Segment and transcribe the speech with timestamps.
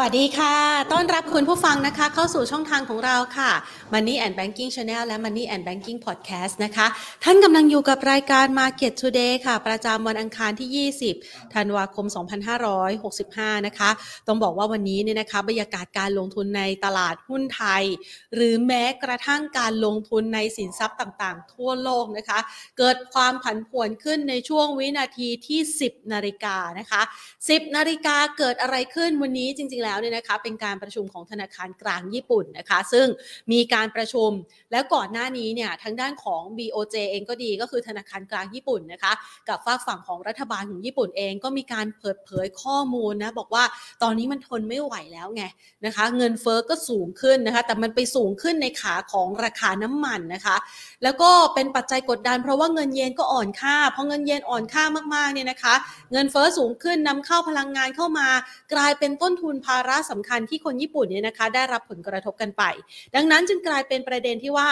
[0.00, 0.54] วัสดีค่ะ
[0.92, 3.50] ต้อนรับคุณผู้ฟังนะคะ เข้าสู่ช่องทางของเราค่ะ
[3.92, 6.86] Money and Banking Channel และ Money and Banking Podcast นะคะ
[7.24, 12.06] ท่านกำลังอยู่กับรายการ Market Today ค่ะ ประจำวันอังคารที่ 20 ธันวาคม
[12.86, 13.90] 2565 นะคะ
[14.26, 17.84] ต้องบอกว่าวันนี้เนี่ยนะคะ บรรยากาศการลงทุนในตลาดหุ้นไทย
[18.34, 22.38] หรือแม้กระทั่งการลงทุนในสินทรัพย์ต่างๆ ทั่วโลกนะคะ
[22.78, 27.02] เกิดความผันผวนขึ้นในช่วงวินาทีที่ 10 นาฬิกานะคะ
[27.38, 33.06] 10 นาฬิกาเกิดอะไรขึ้นวันนี้จริงๆแล้วเนี่ยนะคะเป็นการประชุมของธนาคารกลางญี่ปุ่นนะคะ ซึ่ง
[33.52, 34.30] มีการประชุม
[34.72, 39.12] แล้วก่อนหน้านี้เนี่ยทางด้านของ BOJ เองก็ดีก็คือธนาคารกลางญี่ปุ่นนะคะ
[39.48, 43.64] กับฝากฝั่งของรัฐบาลของญี่ปุ่นเองก็มีการเปิดเผยข้อมูลนะบอกว่า
[44.02, 45.44] ตอนนี้มันทนไม่ไหวแล้วไง
[45.86, 50.56] นะคะ เงินเฟอ้อก็สูงขึ้นนะคะ แต่มันไปสูงขึ้นในขาของราคาน้ำมันนะคะ
[51.02, 55.74] แล้วก็เป็นปัจจัยกดดัน เพราะว่าเงินเยนก็อ่อนค่าเพราะเงินเยนอ่อนค่ามากๆเนี่ยนะคะ
[56.12, 58.28] เงินเฟอ้อสูงขึ้นนำเข้าพลังงานเข้ามา
[58.74, 62.62] กลายเป็นต้นทุนภาระสำคัญที่คนญี่ปุ่นเนี่ยนะคะ ได้รับผลกระทบกันไป
[63.14, 64.68] ดังนั้นจึงกลายเป็นประเด็นที่ว่า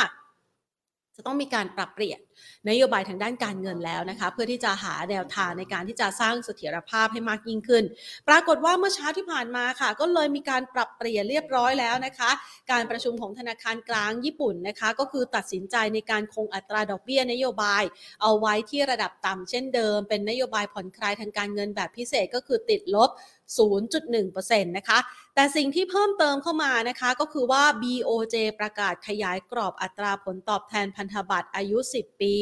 [1.17, 2.21] จะต้องมีการปรับเปลี่ยน
[2.69, 7.85] นโยบายทางด้านการเงินแล้วนะคะ เพื่อที่จะหาแนวทางในการที่จะสร้างเสถียรภาพให้มากยิ่งขึ้น
[8.29, 12.31] ปรากฏว่าเมื่อเช้าที่ผ่านมาค่ะ ก็เลยมีการปรับเปลี่ยนเรียบร้อยแล้วนะคะ
[12.71, 17.83] การประชุมของธนาคารกลางญี่ปุ่นนะคะ ก็คือตัดสินใจในการคงอัตราดอกเบี้ยนโยบาย
[18.23, 23.11] เอาไว้ที่ระดับต่ำเช่นเดิม เป็นนโยบายผ่อนคลายทางการเงินแบบพิเศษก็คือติดลบ
[23.59, 24.99] 0.1%นะคะ
[25.35, 32.35] แต่สิ่งที่เพิ่มเติมเข้ามานะคะก็คือว่า BOJ ประกาศขยายกรอบอัตราผลตอบแทนพันธบัตรอายุ 10 ปี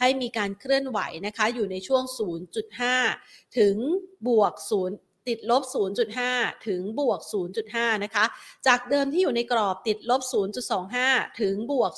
[0.00, 2.04] ให้มีการเคลื่อนไหวนะคะอยู่ในช่วง
[2.80, 3.76] 0.5 ถึง
[4.26, 5.62] บวก 0ติดลบ
[6.14, 7.20] 0.5 ถึงบวก
[7.62, 8.24] 0.5 นะคะ
[8.66, 10.22] จากเดิมที่อยู่ในกรอบติดลบ
[10.80, 11.92] 0.25 ถึงบวก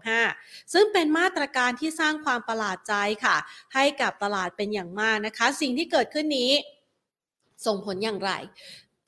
[0.00, 3.36] 0.25 ซึ่งเป็นมาตรการที่สร้างความประหลาดใจค่ะ
[3.74, 6.52] ให้กับตลาดเป็นอย่างมากนะคะ สิ่งที่เกิดขึ้นนี้
[7.66, 8.32] ส่งผลอย่างไร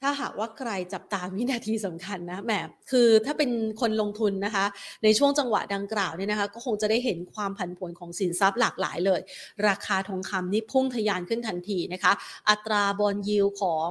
[0.03, 2.53] ถ้าหากว่าใครจับตามวินาทีสำคัญนะแหม
[2.91, 4.65] คือถ้าเป็นคนลงทุนนะคะ
[5.05, 9.21] ในช่วงจังหวะดังกล่าวเนี่ยนะคะ ก็คงจะได้เห็นความผันผวนของสินทรัพย์หลากหลายเลย
[9.69, 12.13] ราคาทองคำนี่พุ่งทะยานขึ้นทันทีนะคะ
[12.49, 13.91] อัตราบอลยิวของ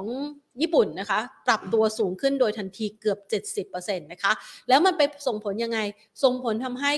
[0.61, 3.19] ญี่ปุ่นนะคะ ปรับตัวสูงขึ้นโดยทันทีเกือบ
[3.67, 4.31] 70%นะคะ
[4.69, 5.79] แล้วมันไปส่งผลยังไง
[6.23, 6.91] ส่งผลทำให้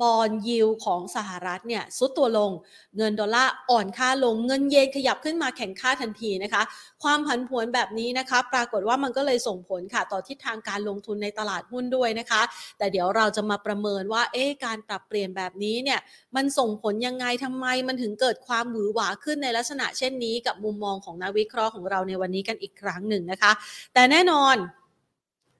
[0.00, 2.50] บอลยิวของสหรัฐเนี่ยซุดตัวลง
[2.96, 6.62] เงินดอลลาร์อ่อนค่าลง เงินเยนขยับขึ้นมาแข่งค่าทันทีนะคะ
[7.02, 12.42] ความผันผวนแบบนี้นะคะ ปรากฏว่ามันก็เลยส่งผลค่ะ ต่อทิศทางการลงทุนในตลาดหุ้นด้วยนะคะ
[12.78, 16.00] แต่เดี๋ยวเราจะมาประเมินว่า เอ๊ะ การปรับเปลี่ยนแบบนี้เนี่ย
[16.36, 23.52] มันส่งผลยังไงทำไม มันถึงเกิดความหวือหวาขึ้นในลักษณะเช่นนี้ กับมุมมองของนักวิเคราะห์ของเราในวันนี้กันอีกครั้งหนึ่งนะคะ
[23.94, 24.56] แต่แน่นอน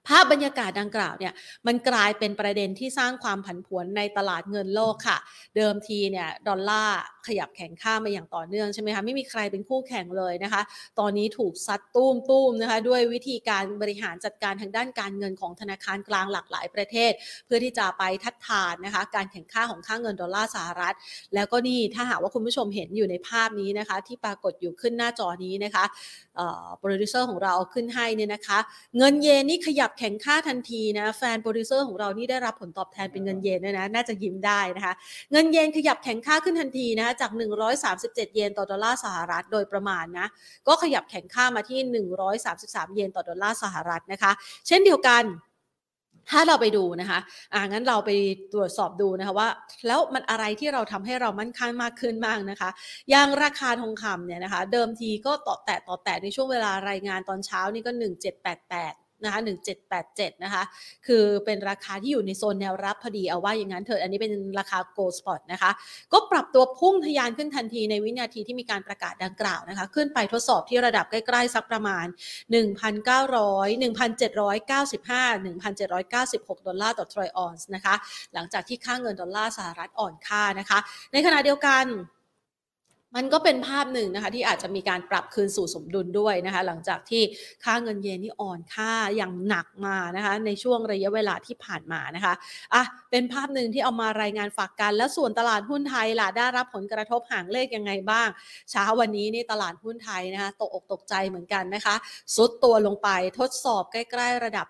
[0.08, 1.32] ภาพบรรยากาศดังกล่าวเนี่ย
[1.66, 5.18] มันกลายเป็นประเด็นที่สร้างความผันผวนในตลาดเงินโลกค่ะ
[5.56, 10.62] เดิมทีเนี่ยดอลลาร์ขยับแข็งค่ามาอย่างต่อเนื่องใช่ไหมคะไม่มีใครเป็นคู่แข่งเลยนะคะ
[11.00, 17.12] ตอนนี้ถูกซัดตุ้มตุ้มนะคะด้วยวิธีการบริหารจัดการทางด้านการเงินของธนาคารกลางหลากหลายประเทศ
[17.46, 20.94] เพื่อที่จะไปทัดทานนะคะการแข็งค่าของค่าเงินดอลลาร์สหรัฐ
[21.34, 25.84] แล้วก็นี่ถ้าหากว่าคุณผู้ชมเห็นอยู่ในภาพนี้นะคะ ที่ปรากฏอยู่ขึ้นหน้าจอนี้นะคะ
[26.78, 28.58] โปรดิวเซอร์ของเราเอาขึ้นให้เนี่ยนะคะ
[28.96, 34.94] เงินเยนนี่ขยับแข็งค่าทันทีนะแฟนโปรดิวเซอร์ของเรานี่ได้รับผลตอบแทนเป็นเงินเยนด้วยนะน่าจะยิ้มได้นะคะ
[35.32, 37.30] เงินเยนขยับแข็งค่าขึ้นทันทีนะคะจาก
[37.82, 40.26] 137 เยนต่อดอลลาร์สหรัฐโดยประมาณนะ
[40.68, 42.06] ก็ขยับแข็งค่ามาที่
[42.42, 44.32] 133 เยนต่อดอลลาร์สหรัฐนะคะ
[44.66, 45.24] เช่นเดียวกัน
[46.30, 47.18] ถ้าเราไปดูนะคะ
[47.52, 48.10] อ่างั้นเราไป
[48.52, 49.48] ตรวจสอบดูนะคะว่า
[49.86, 52.70] แล้วมันอะไรที่เราทำให้เรามั่นคงมากขึ้นบ้างนะคะ
[53.10, 59.40] อย่างราคาทองคำเนี่ยนะคะ เดิมทีก็ต่อแตะต่อแตะในช่วงเวลารายงานตอนเช้านี่ก็ 1788 นะคะ
[59.92, 60.62] 1787 นะคะ
[61.06, 65.70] คือเป็นราคาที่อยู่ในโซนแนวรับพอดีเอาว่าอย่างนั้นเถอะอันนี้เป็นราคา Gold Spot นะคะ
[66.12, 72.06] ก็ปรับตัวพุ่งทะยานขึ้นทันทีในวินาทีที่มีการประกาศดังกล่าวนะคะ ขึ้นไปทดสอบที่ระดับใกล้ๆสักประมาณ
[72.50, 77.94] 1,900 1,795 1,796 ดอลลาร์ต่อทรอยออนซ์นะคะ
[78.34, 80.78] หลังจากที่ค่าเงินดอลลาร์สหรัฐอ่อนค่านะคะ
[81.12, 81.84] ในขณะเดียวกัน
[83.16, 87.22] มันก็เป็นภาพหนึ่งนะคะที่อาจจะมีการปรับคืนสู่สมดุลด้วยนะคะ หลังจากที่
[87.64, 92.34] ค่าเงินเยนนี่อ่อนค่าอย่างหนักมานะคะ ในช่วงระยะเวลาที่ผ่านมานะคะ
[92.74, 98.28] อะเป็นภาพหนึ่งที่เอามารายงานฝากกัน แล้วส่วนตลาดหุ้นไทยล่ะได้รับผลกระทบหางเลขยังไงบ้าง
[98.70, 101.94] เช้าวันนี้นี่ตลาดหุ้นไทยนะคะตกอกตกใจเหมือนกันนะคะ
[102.34, 103.08] ซุดตัวลงไป
[103.38, 104.66] ทดสอบใกล้ ๆ ระดับ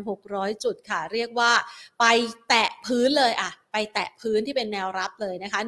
[0.00, 1.52] 1,600 จุดค่ะ เรียกว่า
[2.00, 2.04] ไป
[2.48, 5.60] แตะพื้นเลยอะ ไปแตะพื้นที่เป็นแนวรับเลยนะคะ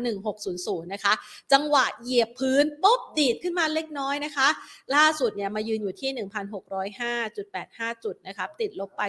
[0.43, 1.13] 1600 นะคะ
[1.53, 4.49] จังหวะเหยียบพื้นปุ๊บดีดขึ้นมาเล็กน้อยนะคะ
[4.95, 9.03] ล่าสุดเนี่ยมายืนอยู่ที่ 1,605.85 จุดนะคะติดลบไป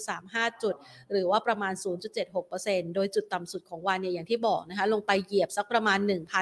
[0.00, 0.74] 12.35 จุด
[1.12, 1.72] หรือว่าประมาณ
[2.34, 5.98] 0.76%โดยจุดต่ำสุดของวันเนี่ยอย่างที่บอกนะคะ ลงไปเหยียบสักประมาณ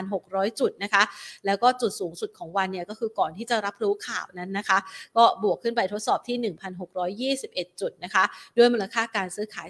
[0.09, 1.03] 1,600 จุดนะคะ
[1.47, 4.79] แล้วก็จุดสูงสุดของวันเนี่ยก็คือก่อนที่จะรับรู้ข่าวนั้นนะคะ
[5.17, 6.37] ก็บวกขึ้นไปทดสอบที่
[7.29, 8.25] 1,621 จุดนะคะ
[8.57, 9.69] ด้วยมูลค่าการซื้อขาย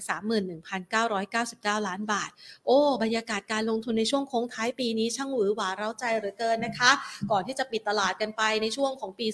[0.93, 2.22] 31,999 ล้านบาท
[2.67, 6.91] โอ้บรรยากาศการลงทุนในช่วงโค้งท้ายปีนี้ช่างหวือหวาเร้าใจเหลือเกินนะคะ
[7.31, 9.27] ก่อนที่จะปิดตลาดกันไปในช่วงของปี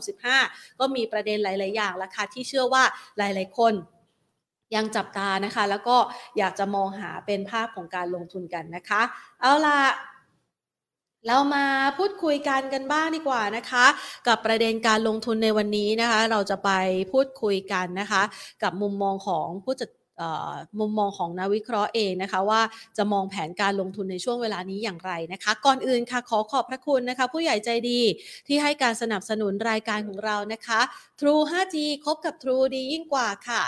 [0.00, 2.82] 2565 ก็มีประเด็นหลาย ๆ อย่างละค่ะที่เชื่อว่า
[3.18, 3.74] หลาย ๆ คน
[4.74, 5.96] ยังจับตานะคะ แล้วก็
[6.38, 9.02] อยากจะมองหาเป็นภาพของการลงทุนกันนะคะ
[9.40, 9.80] เอาล่ะ
[11.26, 11.64] เรามา
[11.98, 13.86] พูดคุยกันกันบ้างดีกว่านะคะ
[14.26, 16.70] กับประเด็นการลงทุนในวันนี้นะคะ เราจะไป
[17.12, 18.22] พูดคุยกันนะคะ
[18.62, 19.90] กับมุมมองของผู้จัด
[20.78, 22.60] มุมมองของนักวิเคราะห์เองนะคะว่า
[22.96, 28.00] จะมองแผนการลงทุนในช่วงเวลานี้อย่างไรนะคะ ก่อนอื่นค่ะขอขอบพระคุณนะคะ ผู้ใหญ่ใจดี
[28.46, 30.80] ที่ให้การสนับสนุนรายการของเรานะคะ
[31.20, 33.62] True 5G คบกับ True ดียิ่งกว่าค่ะ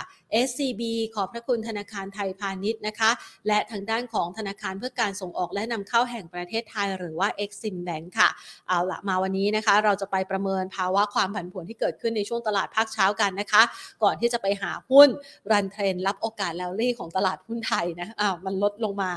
[0.47, 0.81] SCB
[1.15, 3.11] ขอบพระคุณธนาคารไทยพาณิชย์นะคะ
[3.47, 8.29] และทางด้านของธนาคารเพื่อการส่งออกและนำเข้าแห่งประเทศไทยหรือว่า Exim Bank ค่ะ
[8.67, 13.61] เอาละมาวันนี้นะคะ เราจะไปประเมินภาวะความผันผวนที่เกิดขึ้นในช่วงตลาดภาคเช้ากันนะคะ
[14.03, 15.09] ก่อนที่จะไปหาหุ้น
[15.51, 19.11] รันเทรนรับโอกการแลลี่ของตลาดหุ้นไทยนะอ้าวมันลดลงมา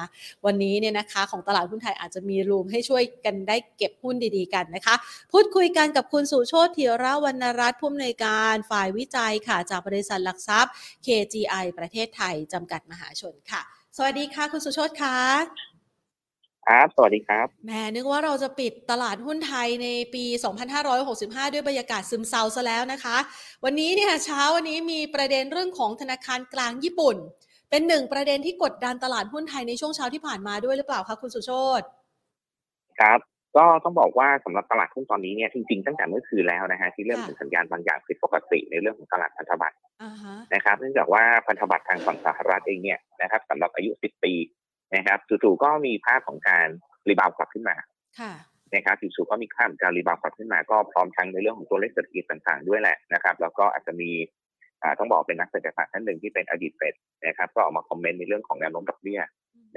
[0.47, 4.95] วันนี้เนี่ยนะคะ ของตลาดหุ้นไทยอาจจะมีรูมให้ช่วยกันได้เก็บหุ้นดีๆกันนะคะ
[5.33, 10.73] พูดคุยกันกับคุณสุโชติธีระวรรณรัตน์ผู้อำนวยการฝ่ายวิจัยค่ะ จากบริษัทหลักทรัพย์
[11.07, 13.63] KGI ประเทศไทยจำกัดมหาชนค่ะ
[13.97, 15.72] สวัสดีค่ะ คุณสุโชติค่ะ
[16.69, 20.25] ครับ สวัสดีครับ แหม นึกว่าเราจะปิดตลาดหุ้นไทยในปี
[20.89, 23.17] 2565 ด้วยบรรยากาศซึมเซาซะแล้วนะคะ
[23.65, 27.17] วันนี้เนี่ยเช้าวันนี้มีประเด็นเรื่องของธนาคารกลางญี่ปุ่น
[27.71, 31.83] เป็นหนึ่งประเด็นที่กดดันตลาดหุ้นไทยในช่วงเช้าที่ผ่านมาด้วยหรือเปล่าคะคุณสุโชต
[33.01, 33.19] ครับ
[33.57, 39.77] ก็ต้องบอกว่าสำหรับตลาดหุ้นตอนนี้เนี่ยจริงๆตั้งแต่เมื่อคืนแล้วนะฮะที่เริ่มเห็นสัญญาณบางอย่างผิดปกติในเรื่องของตลาดพันธบัตร
[40.55, 44.33] นะครับ เนื่องจากว่าพันธบัตรทางฝั่งสหรัฐเองเนี่ยนะครับสำหรับอายุ 10 ปี
[44.97, 46.69] นะครับจู่ๆก็มีภาพของการ
[47.09, 47.77] rebound กลับขึ้นมา
[48.75, 54.11] นะครับจู่ๆก็มีภาพของการ rebound กลับขึ้นมา ก็พร้อมทั้งในเรื่องของตัวเลขเศรษฐกิจต่างๆด้วยแหละนะครับ แล้วก็อาจจะมี
[54.99, 56.95] ต้องบอกเป็นนักเศรษฐศาสตร์ท่านหนึ่งที่เป็นอดีต Fed
[57.27, 59.21] นะครับ ก็ออกมาคอมเมนต์ในเรื่องของแนวโน้มดอกเบี้ย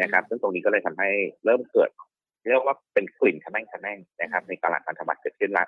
[0.02, 1.10] นะครับ ซึ่งตรงนี้ก็เลยทำให้
[1.46, 1.90] เริ่มเกิด
[2.50, 5.68] เรียกว่าเป็นกลิ่นขม่งขม่งนะครับ ในตลาดพันธบัตรเกิดขึ้นแล้ว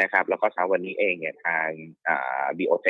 [0.00, 1.68] นะครับ แล้วก็เช้าวันนี้เองเนี่ยทาง
[2.58, 2.88] บีโอเจ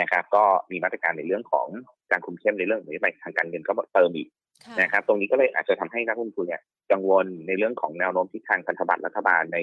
[0.00, 1.66] นะครับ ก็มีมาตรการในเรื่องของ
[2.10, 4.28] การคุมเข้มในเรื่องของนโยบายทางการเงินก็เติมอีก
[4.80, 6.62] นะครับ ตรงนี้ก็เลยอาจจะทำให้นักลงทุนเนี่ย
[6.92, 9.58] กังวลในเรื่องของแนวโน้มที่ทางพันธบัตรรัฐบาลใน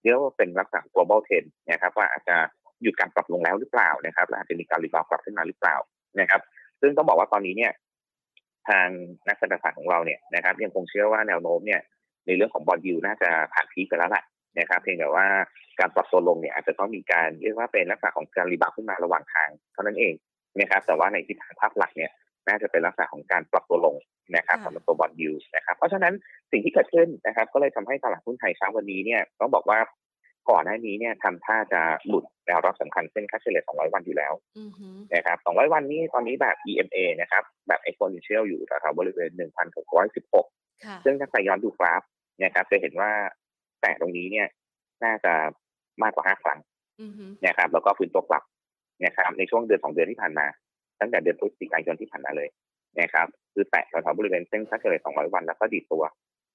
[0.00, 2.36] เรียกว่าเป็นลักษณะ global trend นะครับว่าอาจจะ
[2.82, 5.76] หยุดการปรับลงแล้วหรือเปล่านะครับและอาจจะมีการ rebound กลับขึ้นมาหรือเปล่า
[6.20, 6.40] นะครับ
[6.80, 7.72] ซึ่งต้องบอกว่าตอนนี้เนี่ย
[8.68, 8.88] ทาง
[9.28, 11.80] นักเศรษฐศาสตร์ของเราเนี่ยนะครับยังคงเชื่อว่าแนวโน้มเนี่ย
[12.26, 14.24] ในเรื่องของ bond yield น่าจะผ่าน peak ไปแล้วแหละ
[14.58, 15.26] นะครับ เพียงแต่ว่า
[15.80, 20.14] การปรับตัวลงเนี่ยอาจจะต้องมีการเรียกว่าเป็นลักษณะของการ rebound ขึ้นมาระหว่างทางเท่านั้นเอง
[20.60, 22.10] นะครับแต่ว่าในทิศทางภาพหลักเนี่ย
[22.48, 23.96] น่าจะเป็นลักษณะของการปรับตัวลง
[24.36, 26.14] นะครับสำหรับตัว bond yield นะครับเพราะฉะนั้น
[26.50, 29.78] สิ่งที่เกิดขึ้นนะครับ ก็เลยทำให้ตลาดหุ้นไทยเช้าวันนี้เนี่ยต้องบอกว่า
[30.50, 34.32] ก่อนหน้านี้เนี่ยทำท่าจะหลุดแนวรับสำคัญเส้นค่าเฉลี่ย 200 วันอยู่แล้ว
[35.14, 39.30] นะครับ 200 วันนี้ตอนนี้แบบ EMA นะครับ แบบ exponential อยู่แถวบริเวณ
[40.18, 42.02] 1,616 ซึ่งถ้าใครย้อนดูกราฟ
[42.42, 43.10] นะครับจะเห็นว่า
[43.82, 44.46] แต่ตรงนี้เนี่ย
[45.04, 45.32] น่าจะ
[46.02, 46.58] มากกว่า 5 ครั้ง
[47.46, 48.42] นะครับ แล้วก็ฟื้นตัวกลับ
[49.04, 50.46] นะครับในช่วงเดือนสองเดือนที่ผ่านมา
[51.00, 52.48] ตั้งแต่เดือนพฤศจิกายนที่ผ่านมาเลย
[53.00, 56.04] นะครับคือแตะแถวๆบริเวณเส้นค่าเฉลี่ย200 วันแล้วก็ดีตัว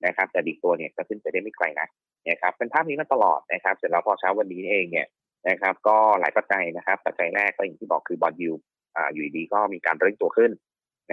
[0.06, 1.88] นะครับ แต่ดีดตัวเนี่ยก็ขึ้นไปได้ไม่ไกลนะ
[2.30, 5.08] นะครับเป็นภาพนี้มาตลอดนะครับ เสร็จแล้วพอเช้าวันนี้เองเนี่ย
[5.50, 8.52] นะครับ ก็หลายปัจจัยนะครับ ปัจจัยแรกก็อย่างที่บอกคือ bond yield
[8.96, 10.52] อ่าอยู่ดี ๆ ก็มีการเร่งตัวขึ้น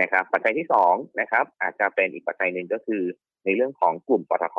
[0.00, 3.02] นะครับ ปัจจัยที่สองนะครับ อาจจะเป็นอีกปัจจัยหนึ่งก็คือ
[3.44, 4.58] ในเรื่องของกลุ่มปตท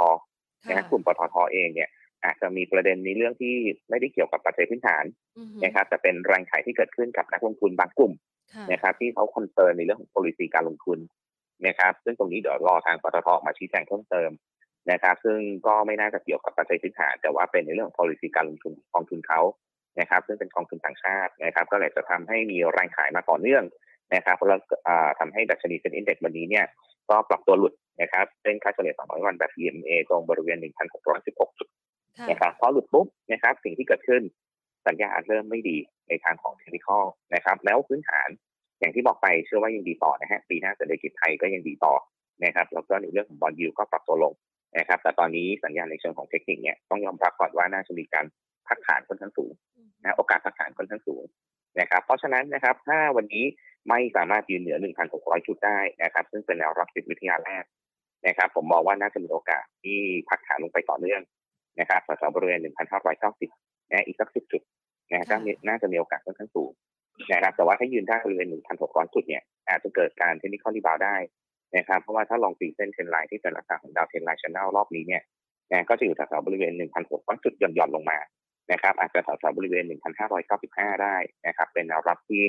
[0.69, 1.89] นะกลุ่มปตทเองเนี่ย
[2.25, 3.55] อาจจะมีประเด็นในเรื่องที่
[3.89, 5.03] ไม่ได้เกี่ยวกับปัจจัยพื้นฐาน
[5.63, 8.13] นะครับแต่เป็นแรงขายที่เกิดขึ้นกับนักลงทุนบางกลุ่ม
[8.72, 11.00] นะครับ ที่เขา concern ในเรื่องของ policy การลงทุน
[11.68, 14.30] นะครับ ซึ่งตรงนี้เดี๋ยวรอทางปตทมาชี้แจงเพิ่มเติม
[14.92, 19.42] นะครับ ซึ่งก็ไม่น่าจะเกี่ยวกับปัจจัยพื้นฐานแต่ว่าเป็นในเรื่องของ policy การลงทุนกองทุนเขา
[20.00, 23.63] นะครับ ซึ่งเป็นกองทุนต่างชาตินะครับ ก็เลยจะทำให้มีแรงขายมาต่อเนื่อง
[24.16, 24.60] นะครับแล้ว
[25.20, 26.66] ทำให้ดัชนีเซ็นอินเด็กซ์วันนี้เนี่ย
[27.10, 30.58] ก็ปรับตัวหลุดนะครับเส้นค่าเฉลี่ย200วันแบบ EMA ตรงบริเวณ
[31.04, 31.68] 1,616 จุด
[32.30, 34.22] นะครับพอหลุดปุ๊บนะครับสิ่งที่เกิดขึ้น
[34.88, 35.77] สัญญาณเริ่มไม่ดี
[36.09, 36.87] ในทางของเทคนิค
[37.33, 38.27] นะครับ แล้วพื้นฐาน
[38.79, 41.93] อย่างที่บอกไปเชื่อว่ายังดีต่อนะฮะปีหน้าเศรษฐกิจไทยก็ยังดีต่อ
[42.45, 44.33] นะครับแล้วก็ในเรื่องของบอลยูก็ปรับตัวลง
[44.77, 48.25] นะครับแต่ตอนนี้สัญญาณในเชิงของเทคนิคเนี่ยต้องยอมรับก่อนว่าน่าจะมีการ
[48.67, 49.51] พักฐานค่อนข้างสูง
[50.03, 51.23] นะโอกาสพักฐานค่อนข้างสูง
[51.79, 53.45] นะครับเพราะฉะนั้นนะครับถ้าวันนี้
[53.89, 54.77] ไม่สามารถยืนเหนือ
[55.13, 57.63] 1,600 จุดได้นะครับ ซึ่งเป็นแนวรับจิตวิทยาแรก
[58.27, 59.99] นะครับ ผมมองว่าน่าจะมีโอกาสที่
[60.29, 61.21] พักฐานลงไปต่อเนื่อง
[61.79, 62.59] นะครับแถวบริเวณ
[63.25, 64.61] 1,590นะอีกสัก 10 จุด
[65.11, 65.35] นะก็
[65.67, 66.71] น่าจะมีโอกาสค่อนข้างสูง
[67.31, 68.47] นะครับแต่ว่าถ้ายืนได้บริเวณ
[68.79, 71.15] 1,600 จุดเนี่ยอาจจะเกิดการ technical rebound ได้
[71.77, 75.23] นะครับเพราะว่าถ้าลองตีเส้น trend line ที่เป็นลักษณะของ downtrend line channel รอบนี้เนี่ย
[75.71, 76.71] นะก็จะอยู่แถวบริเวณ
[77.07, 78.17] 1,600 จุดหย่อนๆลงมา
[78.71, 79.83] นะครับอาจจะแถวๆบริเวณ
[80.43, 81.15] 1,595 ได้
[81.47, 82.41] นะครับเป็นแนวรับที่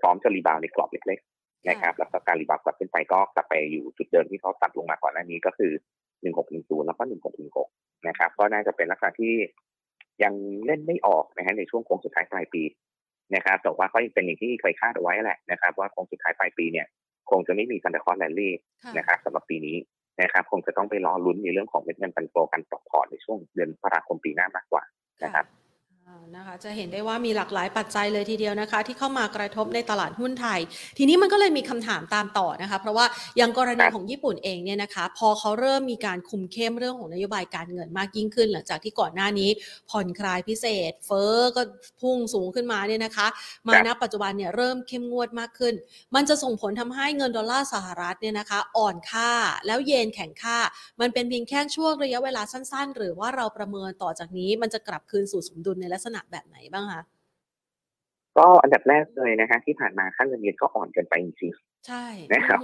[0.00, 5.72] พร้อมจะ rebound ในกรอบเล็กๆนะครับแล้วก็การ rebound กลับขึ้นไปก็กลับไปอยู่จุดเดิมที่เขาตัดลงมาก่อนหน้านี้ก็คือ
[6.30, 7.02] 1610 แล้วก็
[7.54, 9.34] 1616 นะครับก็น่าจะเป็นลักษณะที่
[10.22, 10.34] ยัง
[10.66, 12.62] เล่นไม่ออกนะฮะในช่วงโค้งสุดท้ายปลายปี
[13.34, 16.86] นะครับแต่ว่าก็ยังเป็นอย่างที่เคยคาดเอาไว้แหละนะครับ ว่าโค้งสุดท้ายปลายปีเนี่ย
[17.30, 18.54] คงจะไม่มี Santa Claus rally
[18.98, 19.76] นะครับสำหรับปีนี้
[20.22, 24.82] นะครับคงจะต้องไปรอลุ้นในเรื่องของเม็ดเงิน fund โตกันปรับ port ในช่วงเดือนพฤษภาคมปีหน้า มากกว่า
[25.24, 25.44] นะครับ
[26.36, 30.60] นะคะจะเห็นได้ว่ามีหลากหลายปัจจัยเลยทีเดียวนะคะ ที่เข้ามากระทบในตลาดหุ้นไทย
[30.98, 39.50] ทีนี้มันก็เลยมีคำถามตามต่อนะคะ เพราะว่าอย่างกรณีของญี่ปุ่นเองเนี่ยนะคะ พอเขาเริ่มมีการคุมเข้มเรื่องของนโยบายการเงินมากยิ่งขึ้น หลังจากที่ก่อนหน้านี้
[39.90, 41.62] ผ่อนคลายพิเศษ เฟอ้อก็
[42.00, 43.26] พุ่งสูงขึ้นมาเนี่ยนะคะ
[43.66, 45.74] มาณปัจจุบันเนี่ยเริ่มเข้มงวดมากขึ้น
[46.14, 49.30] มันจะส่งผลทำให้เงินดอลลาร์สหรัฐเนี่ยนะคะ อ่อนค่า
[49.66, 50.58] แล้วเยนแข็งค่า
[51.00, 57.02] มันเป็นเพียงแค่ช่วงระยะเวลาสั้น ๆ หรือว่าเราประเมินต่อจากนี้มันจะกลับคืนสู่สมดุลในลักษณะแบบไหนบ้างคะ
[58.38, 62.58] ก็อันดับแรกเลยนะฮะที่ผ่านมาค่าเงินเยนก็อ่อนเกินไปจริงๆใช่นะครับ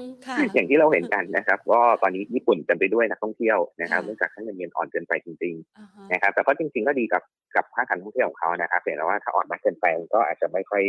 [0.55, 7.23] อย่างที่เราเห็นกันนะครับ ก็ตอนนี้ญี่ปุ่นเต็มไปด้วยนักท่องเที่ยวนะครับเนื่องจากค่าเงินเยนอ่อนเกินไปจริงๆนะครับแต่ก็จริง ๆ ก็ดีกับ
[7.57, 10.83] กับภาคการท่องเที่ยวของเขานะครับแต่ว่าถ้าอ่อนมากเกินไปก็อาจจะไม่ค่อย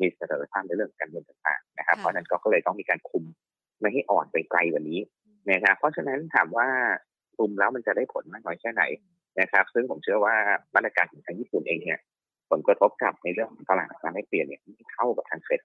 [0.00, 3.24] มีเสถียรภาพในเรื่องการเงินต่างๆนะครับเพราะนั้นก็เลยต้องมีการคุม
[3.80, 5.00] ไม่ให้อ่อนไปไกลกว่านี้
[5.50, 6.68] นะครับเพราะฉะนั้นถามว่า
[7.36, 8.82] คุมแล้วมันจะได้ผลมากน้อยแค่ไหน
[9.40, 10.34] นะครับ ซึ่งผมเชื่อว่า
[10.74, 12.00] มาตรการของทางญี่ปุ่นเองเนี่ย
[12.50, 15.60] ผลกระทบกับในเรื่องของตลาดการให้เปลี่ยนเนี่ยไม่เท่ากับทางเฟด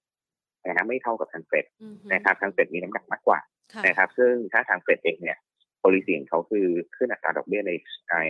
[0.66, 1.66] นะฮะไม่เท่ากับทางเฟด
[2.14, 3.40] นะครับทางเฟดมีน้ำหนักมากกว่า
[3.88, 5.38] นะครับ ซึ่งถ้าทางเฟดเองเนี่ย
[5.80, 7.72] โพลิซีของเขาคือขึ้นอัตราดอกเบี้ยใน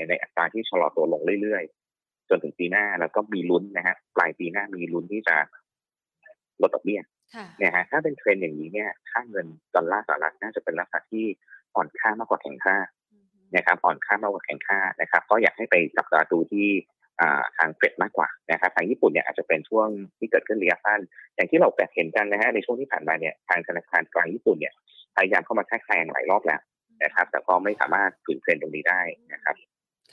[0.09, 5.35] ในอัตราที่ชะลอตัวลงเรื่อยๆ จนถึงปีหน้าแล้วก็มีลุ้นนะฮะปลายปีหน้ามีลุ้นที่จะ
[6.61, 7.01] ลดดอกเบี้ย
[7.57, 11.25] เนี่ยฮะถ้าเป็นเทรนด์อย่างนี้เนี่ยค่าเงินดอลลาร์สหรัฐน่าจะเป็นลักษณะที่
[11.75, 12.77] อ่อนค่ามากกว่าแข็งค่า
[13.55, 16.67] นะครับอ่อนค่ามากกว่าแข็งค่านะครับ ก็อยากให้ไปจับตาดูที่
[17.57, 19.87] ทางเฟดมากกว่านะครับทางญี่ปุ่นเนี่ยอาจจะเป็นช่วง
[20.19, 20.99] ที่เกิดขึ้นระยะสั้น
[21.35, 24.73] อย่างที่เราแบบเห็นกันนะฮะในช่วงที่ผ่านมาเนี่ยทางธนาคารกลางญี่ปุ่นเนี่ย
[25.15, 26.61] พยายามเข้ามาแทรกแซงหลายรอบแล้ว
[27.03, 29.01] นะครับ แต่ก็ไม่สามารถฝืนเทรนตรงนี้ได้
[29.33, 29.55] นะครับ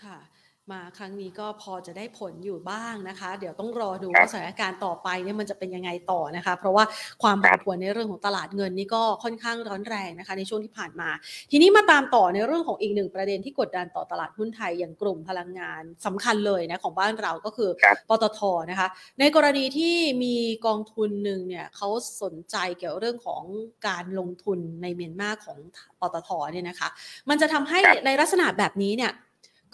[0.03, 0.17] ค่ะ
[0.73, 6.85] มาครั้งนี้ก็พอจะได้ผลอยู่บ้างนะคะ เดี๋ยวต้องรอดูว่าสถานการณ์ต่อไปเนี่ยมันจะเป็นยังไงต่อนะคะ เพราะว่า
[7.23, 11.09] ความผันผวนในเรื่องของตลาดเงินนี่ก็ค่อนข้างร้อนแรงนะคะ ในช่วงที่ผ่านมา
[11.51, 17.71] ทีนี้มาตามต่อในเรื่องของอีกหนึ่งประเด็นที่กดดันต่อตลาดหุ้นไทยอย่างกลุ่มพลังงานสำคัญเลยนะของบ้านเราก็คือ
[18.09, 18.89] ปตทนะคะ
[19.21, 21.89] ในกรณีที่มีกองทุนหนึ่งเนี่ยเขา
[22.23, 23.43] สนใจเกี่ยวเรื่องของ
[23.89, 25.59] การลงทุนในเมียนมาของ
[26.01, 26.89] ปตทเนี่ยนะคะ
[27.29, 29.13] มันจะทำให้ในลักษณะแบบนี้เนี่ย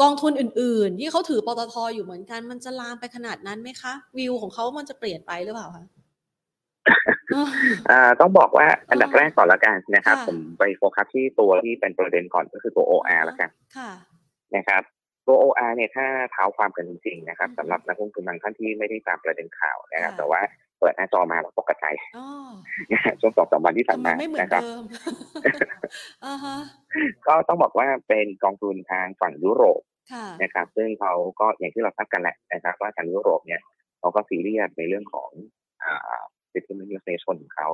[0.01, 5.85] กองทุนอื่น ๆ ที่เขาถือปตทอยู่เหมือนกัน มันจะลามไปขนาดนั้นไหมคะ วิวของเขามันจะเปลี่ยนไปหรือเปล่าคะ
[8.21, 13.51] ต้องบอกว่าอันดับแรกก่อนละกันนะครับ ผมไปโฟกัสที่ตัวที่เป็นประเด็นก่อนก็คือตัว OR ละกัน
[14.57, 14.83] นะครับ
[15.27, 20.41] ตัว OR เนี่ยถ้าเท้าความกันจริงๆนะครับสำหรับนักลงทุนบางท่านที่ไม่ได้ตามประเด็นข่าวนะครับ แต่ว่า
[20.83, 21.87] เปิดหน้าจอมาแล้วตกใจ
[23.21, 24.63] ช่วงสองสามวันที่ผ่านมานะครับ
[27.27, 29.81] ก็ต้องบอกว่าเป็นกองทุนทางฝั่งยุโรป
[30.43, 33.61] นะครับ ซึ่งเขาก็อย่างที่เราทราบกันแหละนะครับ ว่าทางยุโรปเนี่ย
[34.01, 35.31] เขาก็ซีเรียสในเรื่องของ
[36.53, 37.69] สิทธิมนุษยชนของเขา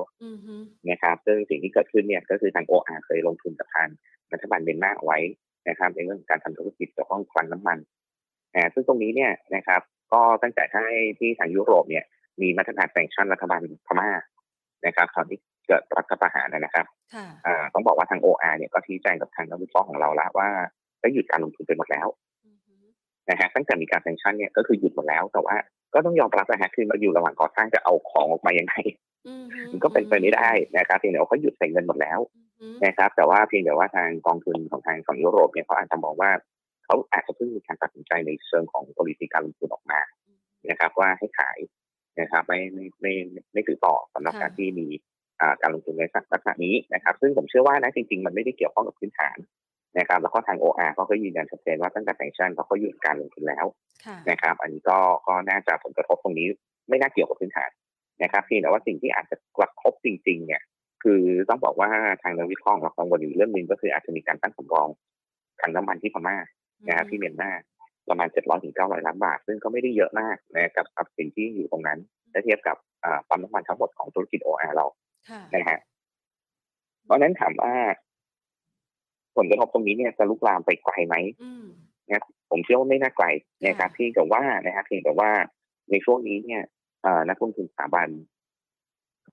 [0.89, 3.87] นะครับ ซึ่งสิ่งที่เกิดขึ้นเนี่ยก็คือทางโออาเคยลงทุนกับทาง
[4.33, 5.17] รัฐบาลเดนมาร์กไว้
[5.69, 7.77] นะครับในเรื่องการทำธุรกิจเกี่ยวข้องควันน้ำมัน
[8.55, 9.81] นะซึ่งตรงนี้เนี่ยนะครับ
[10.13, 10.87] ก็ตั้งแต่ที่
[11.19, 12.05] ที่ทางยุโรปเนี่ย
[12.41, 14.09] มีมาตรการแซงชั่นรัฐบาลพม่า
[14.85, 16.85] นะครับตอนที่เกิดรัฐประหารนะครับ
[17.73, 20.49] ต้องบอกว่าทาง OR เนี่ยก็ชี้แจงกับทางนักวิเคราะห์ของเราแล้วว่า
[21.01, 22.07] ได้หยุดการลงทุนไปหมดแล้ว
[23.29, 25.55] นะฮะตั้งแต่มีการแซงชั่นเนี่ยก็คือหยุดหมดแล้วแต่ว่า
[25.93, 28.73] ก็ต้องยอมรับนะฮะคือเราอยู่ระหว่างก่อสร้างจะเอาของออกมายังไง
[29.71, 32.19] มันก็เป็นไปไม่ได้นะครับเพียงแต่ว่าเขาหยุดใส่เงินหมดแล้ว
[32.85, 36.31] นะครับ แต่ว่าเพียงแต่ว่าทางกองทุนของทางฝั่งยุโรปเนี่ยเขาอาจจะมองว่า
[36.85, 39.99] เขาอาจจะเพิ่งมีการตัดสินใจในเชิงของ policy การลงทุนออกมา
[40.69, 41.57] นะครับ ว่าให้ขาย
[42.19, 43.13] นะครับไม่ไม่ไม่
[43.53, 44.87] ไม่ถือต่อสำหรับการที่มี
[45.61, 49.37] การลงทุนในลักษณะนี้นะครับ ซึ่งผมเชื่อว่านะจริง ๆ มันไม่ได้เกี่ยวข้องกับพื้นฐาน
[49.99, 53.65] นะครับแล้วก็ทาง OR เขาก็ยืนยันชัดเจนว่าตั้งแต่แซงชั่นเขาก็หยุดการลงทุนแล้ว
[54.29, 54.97] นะครับ อันนี้ก็
[55.27, 56.47] ก็น่าจะผลกระทบตรงนี้
[56.89, 57.69] ไม่น่าเกี่ยวกับพื้นฐาน
[58.23, 60.61] นะครับเพียงแต่ว่าสิ่งที่อาจจะกระทบจริง ๆ เนี่ย
[61.03, 61.89] คือต้องบอกว่า
[62.23, 64.87] ทางนักวิเคราะห์เรากังวลอยู่เรื่องหนึ่งก็คืออาจจะมีการตั้งสำรอง
[65.61, 66.37] ทางน้ำมันที่พม่า
[66.87, 67.51] นะครับที่เมียนมา
[68.09, 71.99] ประมาณ 700ถึง900 ล้านบาท ซึ่งก็ไม่ได้เยอะมากนะครับกับสิ่งที่อยู่ตรงนั้น
[72.33, 72.77] ถ้าเทียบกับ
[73.29, 74.85] ปั๊มน้ำมันทั้งหมดของธุรกิจ OR เรา
[75.53, 75.79] นะฮะ
[77.05, 77.73] เพราะนั้นถามว่า
[79.35, 81.15] ผลกระทบตรงนี้เนี่ยจะลุกลามไปไกลไหม
[82.07, 83.25] นะผมเชื่อว่าไม่น่าไกล
[83.65, 85.31] นะครับเพียงแต่ว่านะครับเพียงแต่ว่า
[85.91, 86.61] ในช่วงนี้เนี่ย
[87.29, 88.07] นักลงทุนสถาบัน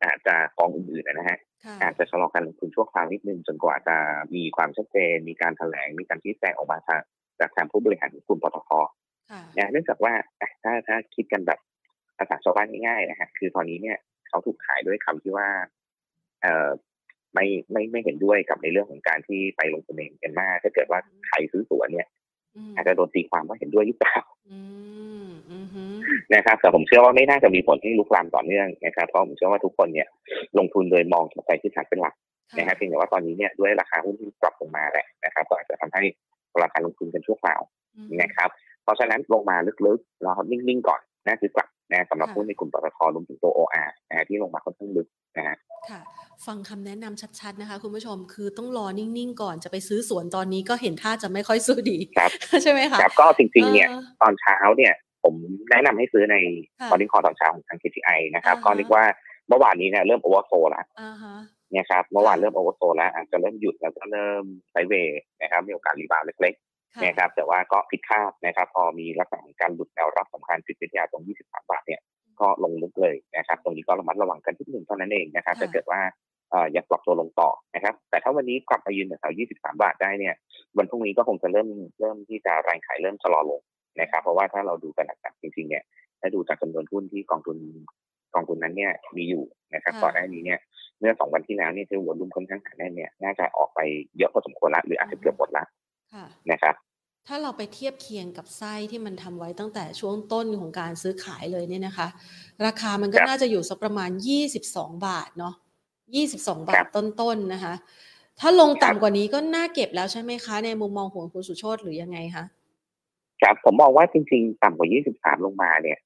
[0.04, 1.38] อาจจะกองอื่นๆนะฮะ
[1.82, 3.96] อาจจะชะลอการลงทุนชั่วคราวนิดนึงจนกว่าจะ
[4.34, 6.78] มีความชัดเจน มีการแถลงมีการชี้แจงออกมา
[7.40, 8.70] จากทางผู้บริหารของกลุ่มปตท
[9.72, 10.12] เนื่องจากว่า
[10.62, 11.58] ถ้าถ้าคิดกันแบบ
[12.18, 15.48] ภาษาชาวบ้านง่ายๆนะฮะคือตอนนี้เนี่ยเขาถูกขายด้วยคำที่ว่า
[16.42, 16.68] เอ่อ
[17.34, 22.06] ไม่ไม่ไม่เห็นด้วยกับในเรื่องของการที่ไปลงทุนในเอ็นมาถ้าเกิดว่าใครซื้อตั๋วเนี่ย
[22.74, 24.18] อาจจะโดนตีความว่าเห็นด้วยหรือเปล่า
[26.34, 30.08] นะครับแต่ผมเชื่อว่าไม่น่าจะมีผลที่ลุกลามต่อเนื่องนะครับเพราะผมเชื่อว่าทุกคนเนี่ย
[30.58, 32.14] ลงทุนโดยมองปัจจัยที่ฐานเป็นหลัก
[32.58, 36.02] นะครับเพียงแต่ว่าตอนนี้เนี่ยด้วยราคาหุ้นที่ปรับลงมาแหละนะครับ ก็อาจจะทำให้
[36.62, 37.60] ราคาลงทุนกันชั่วคราว
[38.22, 38.48] นะครับ
[38.82, 45.56] เพราะฉะนั้นลงมาลึกๆแล้วนิ่งๆก่อนน่าซื้อกลับนะสำหรับหุ้นในกลุ่มปตทรวมถึงตัว OR นะที่ลงมาค่อนข้างลึกนะฮะ
[45.88, 46.00] ค่ะ
[46.46, 52.30] ฟังคำแนะนำชัดๆนะคะ คุณผู้ชมคือต้องรอนิ่งๆก่อนจะไปซื้อสวนตอนนี้ก็เห็นท่าจะไม่ค่อยสู้ดีครับ
[52.62, 53.88] ใช่ไหมคะครับก็จริงๆเนี่ย
[54.22, 54.92] ตอนเช้าเนี่ย
[55.24, 55.34] ผม
[55.70, 56.36] แนะนำให้ซื้อใน
[56.90, 59.04] ตอนนี้คอตอนเช้าของทาง KTI นะครับ ก็เรียกว่า
[59.48, 60.84] เมื่อวานนี้เนี่ยเริ่มโอเวอร์โซแล้ว
[61.70, 72.00] เนี่ยครับเมื่อวานเริ่ม oversold แล้วอาจจะเริ่มหยุดแล้วก็เริ่ม sideway นะครับมีโอกาส rebound เล็กๆนะครับแต่ว่าก็ผิดคาดนะครับ พอมีลักษณะของการหลุดแนวรับสำคัญจิตวิทยาตรง 23 บาทเนี่ย
[72.40, 76.00] ก็ลงลึกเลยนะครับ ตรงนี้ก็ระมัดระวังกันนิดหนึ่งเท่านั้นเองนะครับถ้าเกิดว่า
[76.72, 80.34] อยากปรับตัวลงต่อนะครับ แต่ถ้าวันนี้กลับมายืนแถว23 บาทได้เนี่ย
[80.78, 81.68] วันพรุ่งนี้ก็คงจะเริ่ม
[82.00, 83.60] เริ่มที่จะแรงขายเริ่มชะลอลง
[84.00, 85.82] นะครับ เพราะว่าถ้าเราดูกันหนักๆจริงๆเนี่ย
[86.20, 87.56] ถ้าดูจากจำนวนหุ้นที่กองทุน
[88.34, 89.44] กองทุนนั้นเนี่ยมีอยู่
[89.74, 90.58] นะครับก่อนหน้านี้เนี่ย
[90.98, 93.80] เมื่อสองวันที่แล้วเนี่ยที่หัวรุ่มค่อนข้างหนาแน่นเนี่ยน่าจะออกไป
[94.18, 95.64] เยอะพอสมควรละหรืออาจจะเกือบหมดละ
[96.50, 96.74] นะครับ
[97.26, 102.08] ถ้าเราไปเทียบเคียงกับไส้ที่มันทำไว้ตั้งแต่ช่วงต้นของการซื้อขายเลยเนี่ยนะคะ
[102.66, 104.10] ราคามันก็น่าจะอยู่สักประมาณ
[104.58, 105.54] 22 บาทเนาะ
[106.10, 107.74] 22 บาทต้นๆนนะคะ
[108.40, 112.44] ถ้าลงต่ำกว่านี้ก็น่าเก็บแล้วใช่ไหมคะ ในมุมมองของคุณสุโชตหรือยังไงคะ
[113.42, 115.98] ครับผมมองว่าจริงๆ ต่ำกว่า 23 ลงมาเนี่ย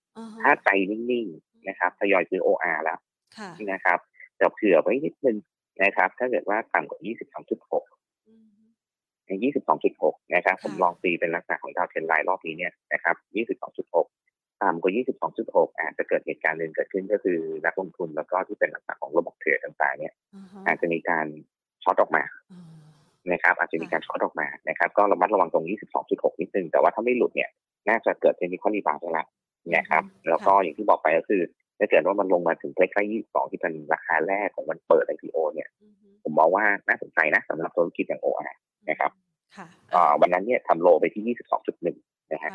[0.43, 2.99] ถ้าใจนิ่งๆนะครับทยอยซื้อ OR แล้ว
[3.73, 3.99] นะครับ
[4.41, 5.37] จะเผื่อไว้นิดนึง
[5.83, 7.01] นะครับ ถ้าเกิดว่าต่ำกว่า
[7.59, 9.31] 22.6ใน
[9.83, 13.17] 22.6 นะครับ ผมลองตีเป็นลักษณะของดาวเทนไลน์รอบนี้เนี่ยนะครับ
[13.91, 14.93] 22.6 ต่ำกว่า
[15.33, 20.15] 22.6 อาจจะเกิดเหตุการณ์หนึ่งเกิดขึ้นก็คือนักลงทุนแล้วก็ที่เป็นลักษณะของระบบเทรดต่างๆ เนี่ย
[20.67, 21.27] อาจจะมีการ
[21.85, 22.25] ช็อตออกมา
[23.33, 25.67] นะครับ อาจจะมีการช็อตออกมานะครับ ก็ระมัดระวังตรง
[26.03, 27.51] 22.6 นิดนึง แต่ว่าถ้าไม่หลุดเนี่ย
[27.89, 29.27] น่าจะเกิดเป็นนิคอนีบาร์แล้ว
[29.77, 31.43] นะครับ แล้วก็อย่างที่บอกไปก็คือ
[31.81, 35.69] ถ้าเกิดว่ามันลงมาถึงใกล้ๆ22ที่เป็นราคาแรกของวันเปิด IPO เนี่ย
[36.23, 38.51] ผมมองว่าน่าสนใจนะสำหรับธุรกิจอย่าง OR
[38.91, 39.11] นะครับ
[40.21, 41.37] วันนั้นเนี่ยทำโลไปที่
[41.93, 42.51] 22.1นะฮะ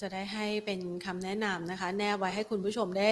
[0.00, 3.08] จะได้ให้เป็นคำแนะนำนะคะ แนบไว้ให้คุณผู้ชมได้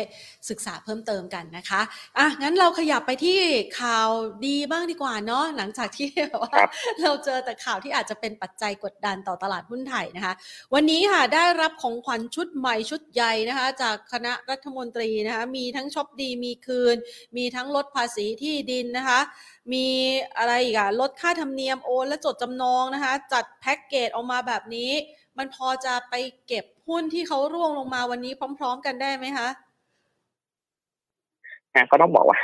[0.51, 1.81] ศึกษาเพิ่มเติมกันนะคะ
[2.18, 3.40] อะงั้นเราขยับไปที่
[3.81, 4.09] ข่าว
[4.46, 6.09] ดีบ้างดีกว่าเนาะหลังจากที่
[6.42, 6.61] ว่า
[7.03, 10.35] เราเจอแต่ข่าวที่อาจจะเป็นปัจจัยกดดันต่อตลาดหุ้นไทยนะคะ
[10.74, 16.96] วันนี้ค่ะได้รับของขวัญชุดใหม่ชุดใหญ่นะคะ จากคณะรัฐมนตรีนะคะมีทั้งช็อปดีมีคืน
[17.37, 19.20] มีทั้งลดภาษีที่ดินนะคะ
[19.72, 19.87] มี
[20.38, 24.90] อะไรอีกอะลดค่าธรรมเนียมโอนและจดจำนองนะคะ จัดแพ็กเกจออกมาแบบนี้
[25.38, 26.14] มันพอจะไป
[26.48, 29.48] เก็บหุ้นที่เขาร่วงลงมาวันนี้พร้อม ๆ กันได้ไหมคะ
[31.90, 32.38] ก็ต้องบอกว่า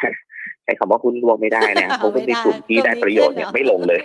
[0.64, 4.00] ใช้คำว่าหุ้นรวมไม่ได้นะเพราะหุ้นในกลุ่มที่ได้ประโยชน์เนี่ยไม่ลงเลย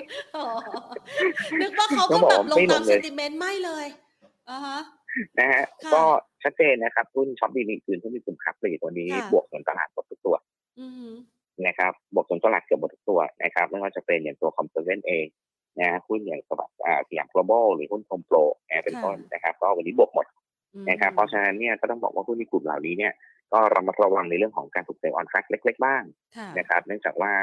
[1.61, 3.85] นึกว่าเขาก็แบบลงตาม sentiment ไม่เลย
[4.49, 4.79] อ่าฮะ
[5.39, 6.01] นะฮะก็
[6.43, 10.35] ชัดเจนนะครับหุ้นช้อปดีมีคืนที่มีกลุ่มคับเลยตัวนี้บวกสวนตลาดหมดทุกตัว
[11.67, 15.25] นะครับบวกสวนตลาดเกือบหมดทุกตัวนะครับไม่ว่าจะเป็นอย่างตัว COM7เอง
[15.81, 16.77] นะหุ้นอย่างสวัสดิ์
[17.09, 18.37] สยาม global หรือหุ้นโฮมโปร
[18.83, 20.25] เป็นต้นนะครับ ก็วันนี้บวกหมด
[20.89, 23.13] นะครับเพราะฉะนั้นเนี่ยก็ต้องบอกว่าหุ้นในกลุ่มเหล่านี้เนี่ย
[23.53, 26.03] ก็ระมัดระวังในเรื่องของการถูก sell on fact เล็ก ๆ บ้าง
[26.59, 27.33] นะครับเนื่องจากว่า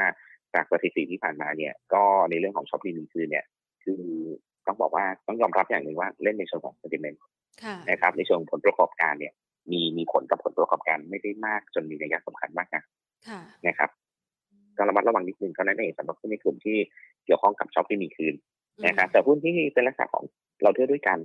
[0.53, 3.45] จากสถิติที่ผ่านมาเนี่ยก็ในเรื่องของช้อปดีมีคืนเนี่ย
[3.83, 4.01] คือ
[4.67, 7.17] ต้องบอกว่าต้องยอมรับอย่างหนึ่งว่าเล่นในเชิงของ sentiment
[7.89, 9.33] นะครับในเชิงผลประกอบการเนี่ย
[9.71, 12.83] มีมีผลกับผลประกอบการไม่ได้มากจนมีนัยสำคัญมากนะ
[13.67, 13.89] นะครับ
[14.77, 16.77] ก็ระมัดระวังนิดนึงก็นั่นเองสำหรับหุ้นในกลุ่มที่
[17.27, 18.35] เกี่ยวข้องกับช็อปที่มีคืน
[18.85, 20.23] นะครับแต่หุ้นที่เป็นลักษณะของ
[20.61, 21.17] เราเที่ยวด้วยกัน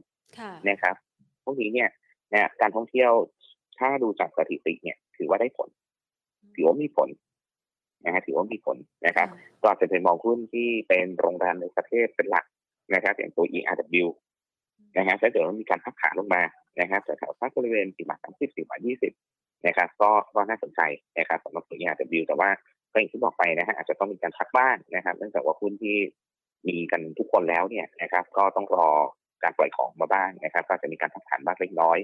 [0.69, 0.95] นะครับ
[1.45, 1.89] พวกนี้เนี่ย
[2.33, 3.13] นะการท่องเที่ยว
[3.79, 5.69] ถ้าดูจากสถิติเนี่ย ถือว่าได้ผล
[6.55, 7.09] ถือว่ามีผล
[8.05, 9.29] นะฮะถือว่ามีผลนะครับ
[9.61, 12.45] ก็อาจจะเป็นมองหุ้นที่เป็นโรงแรมในประเทศเป็นหลัก
[12.95, 14.07] นะครับอย่างตัว ERW
[14.97, 16.43] นะฮะถ้าเกิดว่ามีการพักขาลงมา
[16.81, 19.13] นะครับแถวๆบริเวณสี่บาทสามสิบสี่บาทยี่สิบ
[19.67, 20.81] นะครับ ก็ก็น่าสนใจ
[21.19, 22.51] นะครับสำหรับตัว ERW แต่ว่า
[22.93, 25.97] ก็อย่างที่บอกไปนะฮะอาจจะต้องมีการพักบ้านนะครับ เนื่องจากว่าหุ้นที่
[26.69, 28.91] มีกันทุกคนแล้วเนี่ยนะครับ ก็ต้องรอ
[29.43, 31.99] การปล่อยของมาบ้างนะครับ ก็จะมีการพักฐานบ้างเล็กน้อย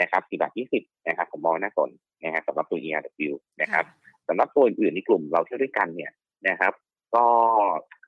[0.00, 1.90] นะครับสี่บาทยี่สิบนะครับผมมองน่าสน
[2.24, 3.84] นะฮะสำหรับตัว ERW นะครับ
[4.28, 6.12] สำหรับตัวอื่นๆในกลุ่มเราเที่ยวด้วยกันเนี่ย
[6.48, 6.72] นะครับ
[7.14, 7.26] ก็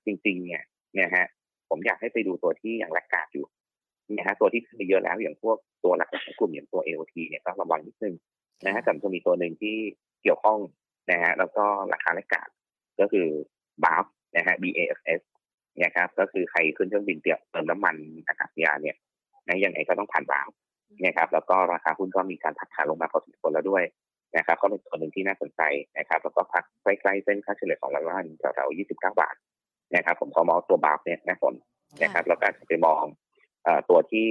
[0.06, 0.62] จริงๆ เนี่ย
[1.00, 1.24] นะฮะ
[1.68, 3.46] ผมอยากให้ไปดูตัวที่ยังแลกกาดอยู่
[4.16, 8.14] นะฮะตัวที่ขึ้นไปเยอะแล้วอย่างพวกตัวหลักของกลุ่มอย่างตัว AOT เนี่ยต้องระวังนิดนึง
[8.64, 9.76] นะฮะแต่จะมีตัวหนึ่งที่
[10.22, 10.58] เกี่ยวข้อง
[11.10, 12.48] นะฮะแล้วก็ราคาแลกกาด
[13.00, 13.26] ก็คือ
[13.84, 14.04] บาฟ
[14.36, 15.20] นะฮะ BAFS
[15.84, 17.18] นะครับก็คือใครขึ้นเครื่องบิน
[17.50, 17.96] เติมน้ำมัน
[18.28, 18.96] อากาศยานเนี่ย
[19.46, 20.50] นะยังไงก็ต้องผ่านบาฟ
[21.04, 23.84] นะครับแล้วก็ราคาหุ้นก็มีการพักฐานลงมาพอสมควรแล้วด้วย
[24.36, 25.62] นะครับ ก็เป็นตัวหนึ่งที่น่าสนใจ
[25.98, 29.34] นะครับ แล้วก็พักใกล้ๆเส้นค่าเฉลี่ยของร้อยวันแถวๆ29 บาท
[29.96, 31.54] นะครับผมขอมองตัวบาฟเนี่ยน่าสน
[32.02, 33.02] นะครับแล้วก็จะไปมอง
[33.90, 34.28] ตัวที่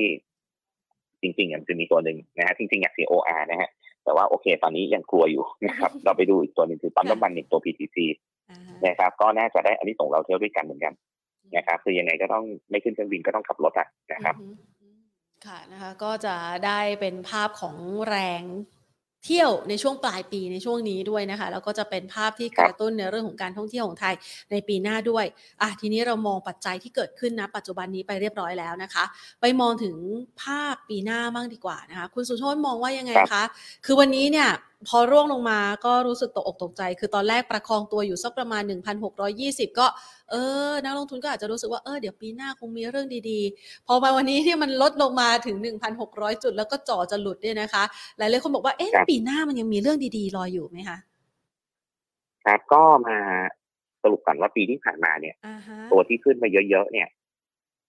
[1.21, 3.69] จริงๆอย่างจะมีตัวหนึ่งนะฮะจริงๆอยาก COR นะฮะ
[4.03, 7.97] แต่ว่าโอเค ตอนนี้ยังกลัวอยู่นะครับ เราไปดูอีกตัวหนึ่งคือปั๊มน้ำมันอีกตัว PTC
[8.87, 10.93] นะครับ ก็น่าจะได้อันนี้ส่งเราเที่ยวด้วยกันเหมือนกัน
[11.57, 14.35] นะครับ คือยังไงก็ต้องไม่ขึ้นเครื่องบินก็ต้องขับรถอะนะครับ
[15.45, 16.35] ค่ะนะคะก็จะ
[16.65, 17.75] ได้เป็นภาพของ
[18.09, 18.43] แรง
[19.25, 24.13] เที่ยวในช่วงปลายปีในช่วงนี้ด้วยนะคะแล้วก็จะเป็นภาพที่กระตุ้นในเรื่องของการท่องเที่ยวของไทย
[24.51, 25.25] ในปีหน้าด้วย
[25.61, 29.03] อะทีนี้เรามองปัจจัยที่เกิดขึ้นนะปัจจุบันนี้ไปเรียบร้อยแล้วนะคะ
[29.41, 29.95] ไปมองถึง
[30.41, 33.43] ภาพปีหน้าบ้างดีกว่านะคะ คุณสุชนมองว่ายังไงคะ
[33.85, 34.49] คือวันนี้เนี่ย
[34.87, 38.61] พอร่วงลงมาก็รู้สึกตกอกตกใจ คือตอนแรกประคองตัวอยู่สักประมาณ
[39.21, 39.87] 1,620 ก็
[40.31, 40.35] เอ
[40.69, 45.57] อ นักลงทุนก็อาจจะรู้สึกว่าเออเดี๋ยวปีหน้าคงมีเรื่องดีๆ พอมาวันนี้ที่มันลดลงมาถึง
[45.99, 47.83] 1,600 จุด แล้วก็จ่อจะหลุดเนี่ยนะคะ
[48.17, 50.97] หลายๆคนบอกว่าเอ๊ะปีหน้ามันยังมีเรื่องดีๆ รออยู่ไหมคะ
[52.45, 53.17] ครับก็มา
[54.03, 55.35] สรุปกันว่าปีที่ผ่านมาเนี่ย
[55.91, 57.07] ตัวที่ขึ้นมาเยอะๆเนี่ย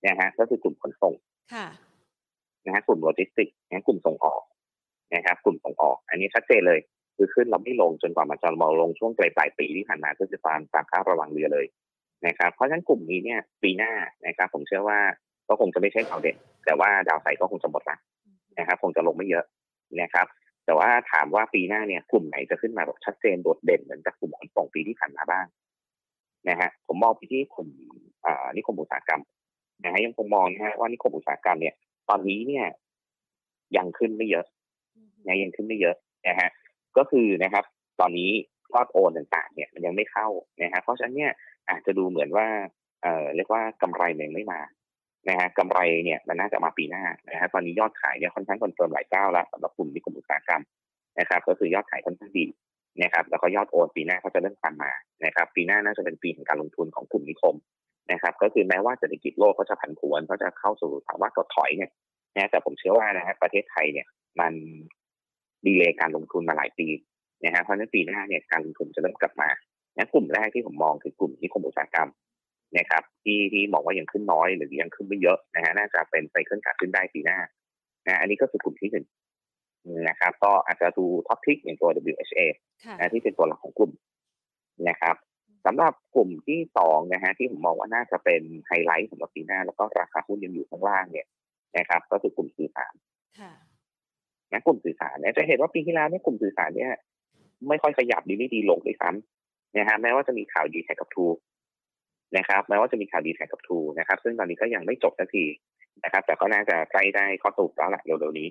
[0.06, 1.14] นะฮะก็คือกลุ่มขนส่ง
[1.54, 1.66] ค่ะ
[2.66, 4.42] นะฮะกลุ่มโลจิสติกส์นะกลุ่มส่งออก
[5.14, 6.80] นะครับกลุ่มส่งออก อันนี้ชัดเจนเลย
[7.16, 11.66] คือขึ้นเราไม่ลงจนกว่ามันจะมาลงช่วงปลายปลายปีที่ผ่านมาก็คือตามตามค่าระวังเรือเลย
[12.26, 13.92] นะครับเพราะฉะนั้นกลุ่มนี้เนี่ยปีหน้า
[14.26, 14.98] นะครับผมเชื่อว่า
[15.48, 17.96] ก็คงจะไม่ใช่ดาวเด่นแต่ว่า downside ก็คงจะหมดละ
[18.58, 19.44] นะครับคงจะลงไม่เยอะ
[20.00, 20.26] นะครับ
[20.64, 25.46] แต่ว่าถามว่าปีหน้าเนี่ยกลุ่มไหนจะขึ้นมาแบบชัดเจนโดดเด่นเหมือนจากกลุ่มขนส่งปีที่ผ่านมาบ้าง
[26.48, 27.68] นะฮะผมมองไปที่กลุ่ม
[28.26, 29.22] อ่านิคมอุตสาหกรรม
[29.82, 31.74] นะฮะยังคงมองนะฮะว่านิคมอุตสาหกรรมเนี่ย
[32.08, 32.66] ตอนนี้เนี่ย
[33.76, 34.46] ยังขึ้นไม่เยอะ
[35.26, 35.96] นะยังขึ้นไม่เยอะ
[36.28, 36.48] นะฮะ
[36.96, 37.64] ก็คือนะครับ
[38.00, 38.30] ตอนนี้
[38.72, 40.28] ยอดโอนต่างๆเนี่ยมันยังไม่เข้า
[40.62, 41.32] นะฮะเพราะฉะนั้นเนี่ย
[41.70, 42.46] อาจจะดูเหมือนว่า
[43.02, 44.60] เอ่อเรียกว่ากำไรมันไม่มา
[45.28, 50.62] นะฮะกำไรเนี่ยมันน่าจะมาปีหน้านะฮะตอนนี้ยอดขายเนี่ยค่อนข้าง confirm หลายเจ้าแล้วสำหรับกลุ่มนิคมอุตสาหกรรม
[51.18, 52.46] นะครับ ก็คือยอดขายค่อนข้างดี
[53.02, 54.92] นะครับแล้วก็ยอดโอนปีหน้าก็จะเริ่มตามมา
[55.24, 57.54] นะครับปีหน้าน่าจะเป็นปีของการลงทุนของกลุ่มนิคม
[58.12, 61.90] นะครับก็คือแม้ว่าเศรษฐกิจโลกก็จะผันผวนก็จะเข้าสู่ภาวะถดถอยเนี่ย
[62.34, 64.06] นะแต่ผมเชื่อว่านะฮะประเทศไทยเนี่ย
[64.40, 64.52] มัน
[65.66, 66.88] delay การลงทุนมาหลายปี
[67.44, 69.48] นะฮะเพราะฉะนั้นปีหน้าเนี่ยการลงทุนจะเริ่มกลับมา
[69.96, 72.10] นะกลุ่มแรกที่ผมมองคือกลุ่มนิคมอุตสาหกรรม
[72.78, 77.38] นะครับที่ที่มองว่ายังขึ้นน้อยหรือยังขึ้นไม่เยอะนะฮะน่าจะเป็น cycle ขาขึ้นได้ปีหน้า
[78.06, 79.06] นะอันนี้ก็คือกลุ่มที่หนึ่ง
[80.08, 82.40] นะครับก็อาจจะดู top pick อย่างตัว WHA
[82.98, 83.92] นะที่เป็นตัวหลักของกลุ่ม
[84.88, 85.16] นะครับ
[85.66, 91.26] สำหรับกลุ่มที่สองนะฮะที่ผมมองว่าน่าจะเป็นไฮไลท์สำหรับปีหน้า แล้วก็ราคาหุ้นยังอยู่ข้างล่างเนี่ย
[91.78, 92.94] นะครับ ก็คือกลุ่มสื่อสาร
[94.54, 96.90] นะกลุ่มสื่อสารเนี่ยจะเห็นว่าปีที่แล้วเนี่ยกลุ่มสื่อสารเนี่ย
[97.68, 101.26] ไม่ค่อยขยับดีไม่ดีลงด้วยซ้ำนะฮะแม้ว่าจะมีข่าวดีแท็กกับทู
[102.36, 105.44] นะครับแม้ว่าจะมีข่าวดีแท็กกับทูนะครับ ซึ่งตอนนี้ก็ยังไม่จบสักที
[106.04, 108.48] นะครับ แต่ก็น่าจะใกล้ได้ข้อสรุปแล้วแหละเร็วๆนี้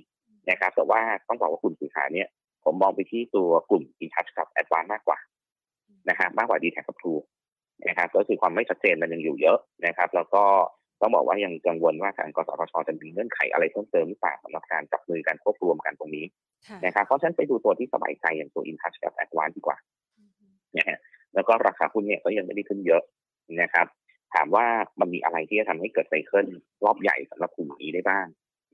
[0.50, 2.28] นะครับ แต่ว่าต้องบอกว่ากลุ่มสื่อสารเนี่ย
[2.64, 5.20] ผมมองไปที่ตัวกลุ่ม InTouch กับ Advance มากกว่า
[6.10, 7.14] นะครับมากกว่า d t แทกับทู
[7.88, 10.44] นะครับก็คือความไม่ชัดเจนมันยังอยู่เยอะนะครับ แล้วก็
[11.02, 16.26] ต้องบอกว่ายังกังวลว่าทางกสทชจะมีเงื่อนไขอะไรเพิ่มเติมหรือเปล่าสำหรับการจับมือกันควบรวมกันตรงนี้
[16.86, 19.78] นะครับเพราะฉะนั้นไปดูตัวที่สบายใจอย่างตัว InTouch กับ Advance ดีกว่า
[20.78, 20.98] นะฮะ
[21.36, 23.04] แล้วก็ราคาหุ้นเนี่ยก็ยังไม่ได้ขึ้นเยอะ
[23.62, 23.88] นะครับ
[24.34, 24.66] ถามว่า
[25.00, 26.48] มันมีอะไรที่จะทำให้เกิดไซเคิล
[26.86, 28.26] รอบใหญ่สำหรับกลุ่มนี้ได้บ้าง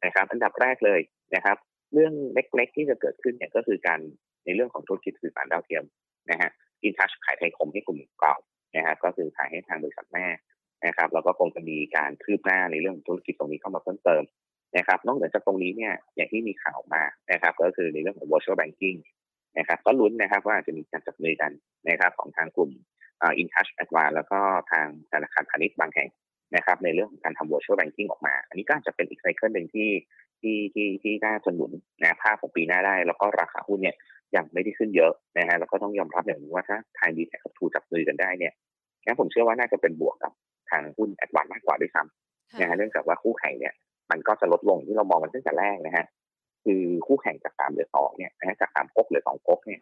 [0.06, 1.00] นะครับ อันดับแรกเลย
[1.36, 1.58] นะครับ
[1.94, 4.00] เรื่องเล็กๆที่จะเกิดขึ้นเนี่ยก็คือการ
[4.46, 5.84] ในเรื่องของธุรกิจสื่อสารดาวเทียม
[6.32, 6.50] นะฮะ
[6.84, 8.36] อินทัชขายไทยคมให้กลุ่มเก่า
[8.76, 10.26] นะครับก็คือขายให้ทางบริษัทแม่
[10.86, 14.24] นะครับแล้วก็คงจะมีการคืบหน้าในเรื่องธุรกิจตรงนี้เข้ามาเพิ่มเติม
[14.78, 19.00] นะครับนอกเหนือจากตรงนี้เนี่ยอย่างที่มีข่าวมานะครับ ก็คือในเรื่องของ virtual banking
[19.58, 21.52] นะครับก็ลุ้นนะครับว่าจะมีการจับมือกัน
[21.90, 22.72] นะครับของทางกลุ่ม
[23.38, 24.40] อินทัชแอดวานแล้วก็
[24.72, 26.10] ทางธนาคารพาณิชย์บางแห่ง
[26.56, 29.90] นะครับ ในเรื่องของการทำ virtual banking ออกมา อันนี้ก็จะเป็นอีกไซเคิลหนึ่งที่
[30.42, 33.96] ที่ที่ที่น่าสนุนนะภาพของปีหน้าได้ แล้วก็ราคาหุ้นเนี่ย
[34.36, 38.54] ยังไม่ได้ขึ้นเยอะนะฮะแล้วก็ต้องยอมรับอย่างนึงว่าถ้าทางดีแท็กับทูจับมือกันได้เนี่ย
[39.06, 40.32] งั้นผมเชื่อว่าน่าจะเป็นบวกกับ
[40.70, 43.74] ทางหุ้นแอดวานมากกว่าด้วยซ้ำนะฮะเนื่องจากว่าคู่แข่งเนี่ย
[44.12, 46.06] มันก็จะลดลงที่เรามองกันตั้งแต่แรกนะฮะ
[46.66, 49.82] คือคู่แข่งจากสามเหลือสองเนี่ยนะฮะจากสามก๊กเหลือสองก๊กเนี่ย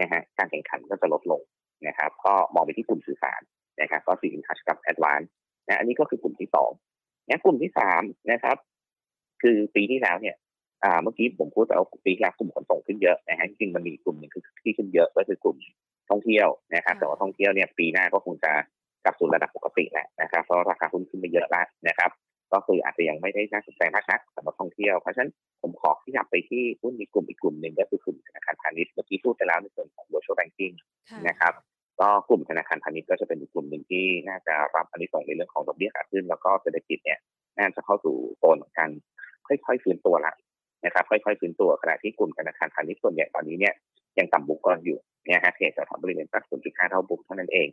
[0.00, 1.42] นะฮะการแข่งขันก็จะลดลง
[1.86, 3.40] นะครับ ก็มองไปที่กลุ่มสื่อสาร
[3.80, 5.20] นะครับก็ซีอินทัชกับแอดวาน
[5.66, 6.70] นะอันนี้ก็คือกลุ่มที่สอง
[7.28, 8.56] นะกลุ่มที่สามนะครับ
[9.42, 10.36] คือปีที่แล้วเนี่ย
[10.84, 15.56] อ่าเมื่อกี้ผมพูดแต่ว่าปีแรกกลุ่มขนส่งขึ้นเยอะนะฮะจริงมันมีกลุ่มหนึ่งคือที่ขึ้นเยอะก็คือกลุ่ม
[16.10, 18.52] ท่องเที่ยวนะครับแต่ว่าท่องเที่ยวเนี่ยปีหน้าก็คงจะ
[19.04, 22.10] กลับสู่ระดับปกติแหละนะครับเพราะราคาหุ้นขึ้นไปเยอะแล้วนะครับ
[22.52, 25.30] ก็คืออาจจะยังไม่ได้น่าสนใจมากนักสำหรับท่องเที่ยวเพราะฉะนั้น
[25.62, 30.74] ผมขอที่ยากไปที่หุ้นในกลุ่มอีกกลุ่มหนึ่งก็คือกลุ่มธนาคารพาณิชย์เมื่อกี้พูดไปแล้วในส่วนของ virtual banking
[31.28, 31.54] นะครับ
[32.00, 37.18] ก็กลุ่มธนาคารพาณิชย์ก็จะเป็นอีกกลุ่มหนึ่งที่น่าจะรับอันนี้ส่งในเรื่องของดอกเบี้ยขาขึ้น แล้วก็เศรษฐกิจเนี่ย
[37.58, 38.90] น่าจะเข้าสู่โซนของการ
[39.46, 40.32] ค่อยๆฟื้นตัวละ
[40.84, 43.74] นะครับค่อยๆฟื้นตัวขณะที่กลุ่มธนาคารพาณิชย์ส่วนใหญ่ตอนนี้เนี่ย
[44.18, 47.68] ยังต่ำ book ก่อนอยู่เนี่ยฮะ trade จะทำบริเวณสัก0.5เท่า book เท่านั้นเอง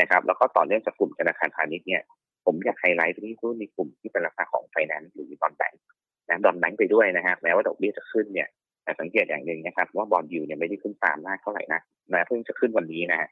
[0.00, 2.02] นะครับ แล้วก็ต่อเนื่องจากกลุ่มธนาคารพาณิชย์เนี่ย
[2.44, 5.82] ผมอยากไฮไลท์ที่หุ้นในกลุ่มที่เป็นลักษณะของไฟแนนซ์หรือ non-bank
[6.28, 8.48] นะ non-bank ไปด้วยนะฮะแม้ว่าดอกเบี้ยจะขึ้นเนี่ย
[8.84, 11.80] แต่สังเกตอย่างหนึ่งนะครับ ว่า bond yield เนี่ยไม่ได้ขึ้นตามมากเท่าไหร่นะ
[12.12, 13.28] นะเพิ่งจะขึ้นวันนี้นะฮะ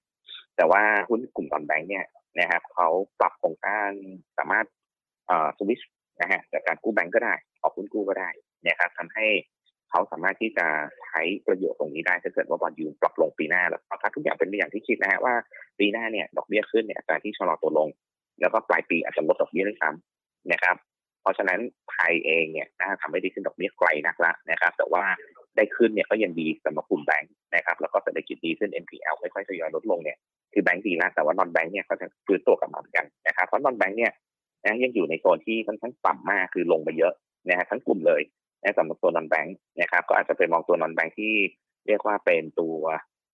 [0.57, 2.05] แต่ว่าหุ้นกลุ่ม non-bank เนี่ย
[2.41, 2.89] นะครับเขา
[3.21, 3.89] ปรับโครงสร้าง
[4.39, 4.67] สามารถ
[5.27, 5.81] เอ่อสวิช
[6.21, 8.31] นะฮะจากการกู้แบงก์ก็ได้ออกหุ้นกู้ก็ได้
[8.67, 9.27] นะครับทำให้
[9.93, 10.67] เขาสามารถที่จะ
[11.07, 15.35] ใช้ประโยชน์ตรงนี้ได้ถ้าเกิดว่าบอลยูปรับลงปีหน้าแล้วถ้าทุกอย่างเป็นไปอย่างที่คิดนะฮะว่า
[15.79, 17.89] ปีหน้าเนี่ยดอกเบี้ยขึ้นเนี่ยอัตราที่ชะลอตัวลง
[18.41, 20.77] แล้วก็ปลายปีอาจจะลดดอกเบี้ยด้วยซ้ำนะครับ
[21.23, 21.61] เพราะฉะนั้น
[21.93, 25.05] ไทยเองเนี่ยน่าทำให้ดีขึ้นดอกเบี้ยไกลนักละนะครับ แต่ว่า
[25.57, 30.19] ได้ขึ้นเนี่ยก็ยังดีสำหรับกลุ่มแบงค์นะครับ แล้วก็เศรษฐกิจดีขึ้น NPL ค่อยๆทยอยลดลงเนี่ย
[30.53, 34.13] คือแบงค์ดีแล้วแต่ว่านอนแบงค์เนี่ยก็จะฟื้นตัวกลับมาเหมือนกันนะครับเพราะนอนแบงค์เนี่ย
[34.65, 37.13] นะยังอยู่ในโซนที่ค่อนข้างต่ำมากคือลงไปเยอะ
[37.49, 38.23] นะฮะทั้งกลุ่มเลย
[38.79, 41.35] สำหรับตัวนอนแบงค์นะครับก็อาจจะไปมองตัวนอนแบงค์ที่
[41.87, 42.75] เรียกว่าเป็นตัว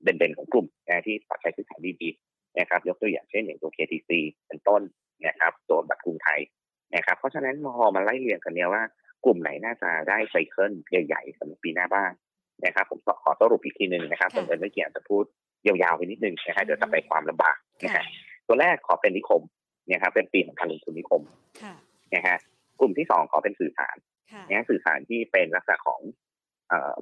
[0.02, 4.10] เด่นๆของกลุ่มนะที่ปัจจัยพื้นฐานดีๆนะครับยกตัวอย่างเช่นอย่างตัว KTC
[4.46, 4.82] เป็นต้น
[5.26, 6.40] นะครับตัวบัตรกรุงไทย
[6.94, 8.82] นะครับเพราะฉะนั้นพอมาไล่เรียงกันเนี่ยว่า
[9.24, 12.10] กลุ่มไหนน่าจะได้ไซเคิลใหญ่ๆสำหรับปีหน้าบ้าง
[12.64, 15.24] นะครับผมขอสรุปอีกทีหนึ่งนะครับผมเอิญไม่เกี่ยวจะพูด
[15.66, 18.04] ยาวๆไปนิดนึงนะครับเดี๋ยวจะไปความลำบากนะฮะ
[18.46, 19.42] ตัวแรกขอเป็นนิคม
[19.90, 21.22] นะครับเป็นปีของการลงทุนนิคม
[22.14, 22.36] นะฮะ
[22.80, 23.96] กลุ่มที่สองขอเป็นสื่อสาร
[24.48, 26.00] นะสื่อสารที่เป็นลักษณะของ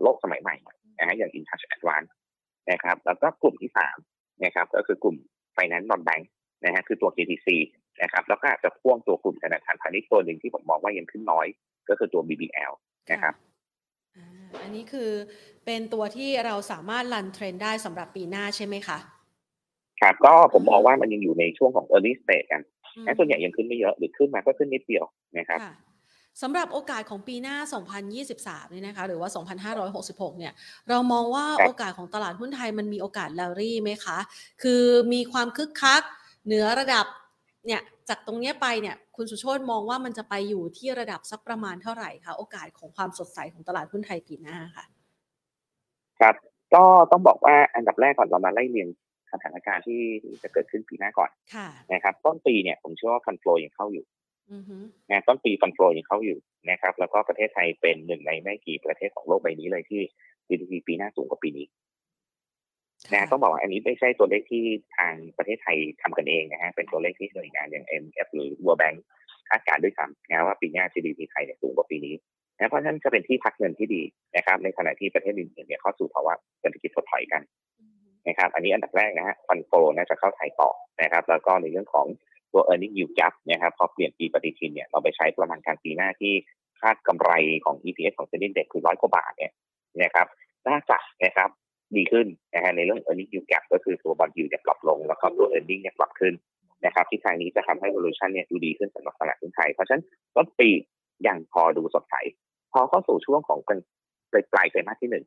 [0.02, 0.56] โลกสมัยใหม่
[0.98, 2.10] นะฮะอย่าง In Touch Advance
[2.70, 3.96] นะครับแล้วก็กลุ่มที่สาม
[4.44, 5.16] นะครับก็คือกลุ่ม
[5.56, 6.24] Finance Non Bank
[6.64, 7.48] นะฮะคือตัว KTC
[8.02, 11.46] นะครับแล้วก็อาจจะพ่วงตัวกลุ่มธนาคารพาณิชย์ตัวหนึ่งที่ผมมองว่ายังขึ้นน้อย
[11.88, 12.72] ก็คือตัว BBL
[13.12, 13.34] นะครับ
[14.62, 15.10] อันนี้คือ
[15.64, 18.98] เป็นตัวที่เราสามารถรันเทรนได้สำหรับปีหน้าใช่ไหมคะ
[20.00, 22.62] ครับก็ผมมองว่ามันยังอยู่ในช่วงของ early stage กัน
[23.04, 25.04] และส่วนใหญ่ยังขึ้นไม่เยอะหรือขึ้นมาก็ขึ้นนิดเดียว
[25.38, 25.60] นะครับ
[26.42, 27.56] สำหรับโอกาสของปีหน้า
[28.14, 29.28] 2023 นี่นะคะ หรือว่า
[29.94, 30.52] 2566 เนี่ย
[30.88, 34.18] เรามองว่าโอกาสของตลาดหุ้นไทยมันมีโอกาสแลรี่ไหมคะ
[34.62, 36.02] คือมีความคึกคัก
[36.46, 37.06] เหนือระดับ
[37.66, 44.84] เนี่ย จากตรงนี้ไปเนี่ย คุณสุโชตมองว่ามันจะไปอยู่ที่ระดับสักประมาณเท่าไหร่คะ โอกาสของความสดใสของตลาดหุ้นไทยปีหน้าค่ะ
[46.20, 46.34] ครับ
[46.74, 48.88] ก็ต้องบอกว่าอันดับแรกก่อนเรามาไล่เรียง
[49.32, 50.00] สถานการณ์ที่
[50.42, 51.30] จะเกิดขึ้นปีหน้าก่อน
[51.92, 54.04] นะครับ ต้นปีเนี่ยผมเชื่อว่าฟันโฟยังเข้าอยู่
[55.10, 56.38] นะต้นปีฟันโฟยังเข้าอยู่
[56.70, 60.00] นะครับ แล้วก็ประเทศไทยเป็นหนึ่งในไม่กี่ประเทศของโลกใบนี้เลยที่
[60.48, 61.66] GDP ปีหน้าสูงกว่าปีนี้
[63.12, 64.64] นะต้องบอกว่าอันนี้ไม่ใช่ตัวเลขที่
[64.96, 68.96] ทางประเทศไทยทำกันเองนะฮะเป็นตัวเลขที่หน่วยงานอย่าง MF หรือ World Bank
[69.48, 72.14] คาดการณ์ด้วยซ้ำนะว่าปีหน้า GDP ไทยเนี่ยสูงกว่าปีนี้
[72.56, 74.02] นะเพราะฉะนั้นจะเป็นที่พักเงินที่ดี
[74.36, 77.42] นะครับ ในขณะที่ประเทศอื่นๆเนี่ยเข้าสู่ภาวะเศรษฐกิจถดถอยกัน
[78.28, 80.70] นะครับ อันนี้อันดับแรกนะฮะ fund flow น่าจะเข้าไทยต่อ
[81.02, 82.06] นะครับ แล้วก็ในเรื่องของ
[82.56, 86.32] ตัว e a r n i n g yield gap นะครับพอเปลี่ยนปีปฏิทินเนี่ยเราไปใช้ประมาณการปีหน้าที่
[86.80, 87.30] คาดกำไร
[87.64, 89.52] ของ EPS ของ SET Index คือร้อยกว่าบาทเนี่ย
[90.02, 90.26] นะครับ
[90.68, 91.50] น่าจะนะครับ
[91.96, 95.58] ดีขึ้นนะฮะในเรื่อง e a r n i n g yield gap ก็คือตัว bond yield เนี่ยปรับลง แล้วก็ตัว e
[95.58, 96.34] a r n i n g เนี่ยปรับขึ้น
[96.86, 100.68] นะครับที่ทางนี้จะทำให้ valuation เนี่ยดูดีขึ้นสำหรับตลาดหุ้นไทย เพราะฉะนั้นต้นปี
[101.26, 102.14] ยังพอดูสดใส
[102.72, 105.24] พอเข้าสู่ช่วงของปลายปลายไตรมาสที่หนึ่ง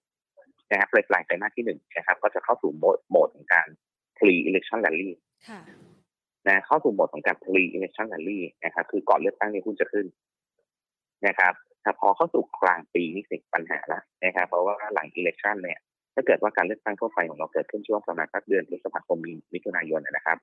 [0.71, 3.67] นะครับปลายปลายไตรมาสที่หนึ่งนะครับ ก็จะเข้าสู่โหมดโหมดของการ
[4.17, 5.11] pre election rally
[6.49, 10.05] นะเข้าสู่โหมดของการ pre election rally นะครับ คือก่อนเลือกตั้งนี่หุ้นจะขึ้น
[11.27, 15.79] นะครับแต่พอเข้าสู่กลางปีนี่สิปัญหาแล้วนะครับ เพราะว่าหลัง election เนี่ย
[16.15, 19.19] ถ้าเกิดว่าการเลือกตั้งทั่วไปของเราเกิดขึ้นช่วงประมาณสักเดือนพฤษภาคม
[19.53, 20.37] มิถุนายนนะครับ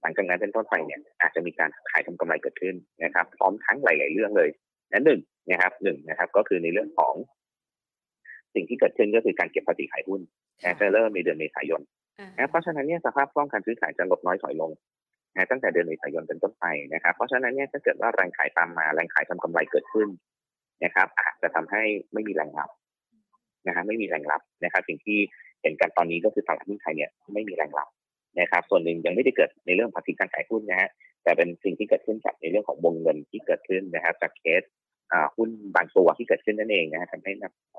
[0.00, 4.48] หลังจากนั้นเป็นต้นไปเนี่ย อาจจะมีการขายทำกำไรเกิดขึ้นนะครับ พร้อมทั้งหลาย ๆ เรื่องเลย
[4.92, 7.14] นั้นหนึ่งนะครับหนึ่งนะครับ ก็คือในเรื่องของ
[8.54, 10.20] สิ่งที่เกิดขึ้นก็คือการเก็บภาษีขายหุ้น
[10.80, 11.82] จะเริ่มในเดือนเมษายน
[12.48, 14.70] เพราะฉะนั้นเนี่ยสภาพคล่องการซื้อขายจะลดน้อยถอยลง
[15.38, 20.08] นะตั้งแต่เดือนเมษายนเป็นต้นไปนะครับ เพราะฉะนั้นเนี่ยถ้าเกิดว่าแรงขายตามมาแรงขายทำกำไรเกิดขึ้น
[20.84, 22.70] นะครับอาจจะทำให้ไม่มีแรงรับ
[23.66, 25.18] นะฮะไม่มีแรงรับนะครับ สิ่งที่
[25.62, 27.88] เห็นกันตอนนี้ก็คือตลาดหุ้นไทยเนี่ยไม่มีแรงรับ
[28.40, 30.88] นะครับ ส่วนหนึ่งยังไม่ได้เกิดในเรื่องภาษีการขายหุ้นนะฮะ
[31.24, 34.62] แต่เป็นสิ่งที่เกิดขึ้นจากในเรื่องของวงเงินที่เกิดขึ้นนะครับ จากเคส
[35.36, 37.32] หุ้นบางตัวที่เกิดขึ้นนั่นเองนะฮะทำให้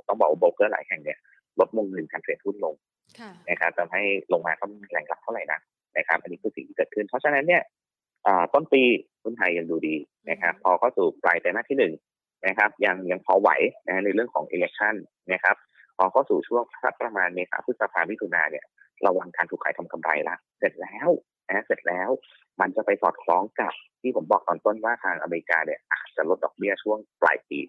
[0.08, 1.18] ต้องบอกว่าโบรกเกอร์หลายแห่งเนี่ย
[1.60, 2.74] ลดวงเงินการเทรดหุ้นลง
[3.50, 4.02] นะครับทำให้
[4.34, 5.60] ลงมาก็มีแรงรับเท่าไหร่นะ
[6.00, 7.64] นะครับอันนี้คือสิ่งที่เกิดขึ้น เพราะฉะนั้นเนี่ย
[8.54, 8.82] ต้นปี
[9.24, 9.96] หุ้นไทยยังดูดี
[10.30, 11.94] นะครับ พอเข้าสู่ปลายไตรมาสที่หนึ่ง
[12.48, 13.50] นะครับ ยังยังพอไหว
[13.88, 14.96] นะในเรื่องของ election
[15.34, 15.56] นะครับ
[15.98, 18.66] พอเข้าสู่ช่วงสักประมาณเมษาพฤษภามิถุนาเนี่ย
[19.06, 21.10] ระวังการถูกขายทำกำไรละเสร็จแล้ว
[21.48, 22.10] นะเสร็จแล้ว
[22.60, 27.60] มันจะไปสอดคล้องกับที่ผมบอกตอนต้นว่าทางอเมริกาเนี่ยอาจจะลดดอกเบี้ยช่วงปลายปี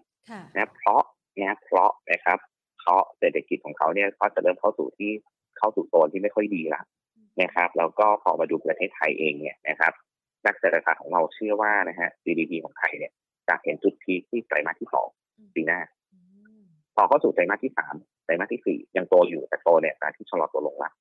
[0.53, 1.01] นะเพราะ
[1.37, 2.39] นะเพราะนะครับ
[2.79, 5.11] เพราะเศรษฐกิจของเขาเนี่ยก็จะเริ่มเข้าสู่ที่
[5.57, 6.81] เข้าสู่โซนที่ไม่ค่อยดีละ
[7.41, 9.93] นะครับแล้วก็พอมาดูประเทศไทยเองเนี่ยนะครับ
[10.45, 13.11] นักเศรษฐศาสตร์ของเราเชื่อว่านะฮะ GDP ของไทยเนี่ย
[13.47, 15.07] จะเห็นจุดพีคที่ไตรมาสที่สอง
[15.55, 15.79] ปีหน้า
[16.95, 20.91] พอเข้าสู่ไตรมาสที่สามไตรมาสที่สี่ยังโตอยู่แต่โตเนี่ยการที่ชะลอตัวลงละ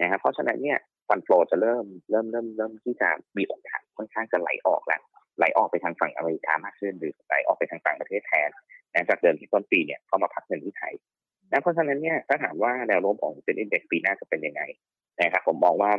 [0.00, 5.02] นะครับเพราะฉะนั้นเนี่ยฟันโฟจะเริ่มเริ่มเริ่มเริ่มที่จะมีโอกาสค่อนข้างจะไหลออกแล้ว
[5.38, 8.48] ไหลออกไปทางฝั่งอเมริกามากขึ้นหรือไหลออกไปทางต่างประเทศแทน
[8.92, 10.94] นะจากเดิมที่ต้นปีเนี่ยเขามาพักเงินที่ไทย
[11.50, 14.62] นะเพราะฉะนั้นเนี่ยถ้าถามว่าแนวโน้มของเซ็นอินเด็กซ์ปีหน้าจะเป็นยังไง
[15.20, 15.90] นะครับผมมองว่า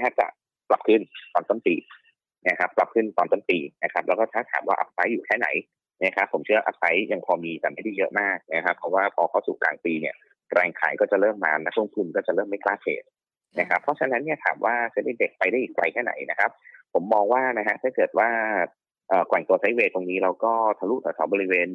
[0.00, 0.26] น่าจะ
[0.68, 1.00] ปรับขึ้น
[1.34, 1.74] ตอนต้นปี
[2.48, 5.48] นะครับปรับขึ้นตอนต้นปีนะครับ แล้วก็ถ้าถามว่าอัพไซด์อยู่แค่ไหน
[6.04, 10.14] นะครับผมเชื่ออัพไซด์ยังพอมีแต่ไม่ได้เยอะมากนะครับเพราะว่าพอเข้าสู่กลางปีเนี่ย
[10.52, 13.04] แรงขายก็จะเริ่มมานักลงทุนก็จะเริ่มไม่กล้าเทรด
[13.60, 16.50] นะครับเพราะฉะนั้นเนี่ยถามว่าเซ็นดิเด็กไปได้อีกไกลแค่ไหนนะครับ
[16.92, 18.28] ผมมองว่านะฮะถ้าเกิดว่า
[19.28, 21.66] แกว่งตัวไซเวทตรงนี้เราก็ทะลุแถวบริเวณ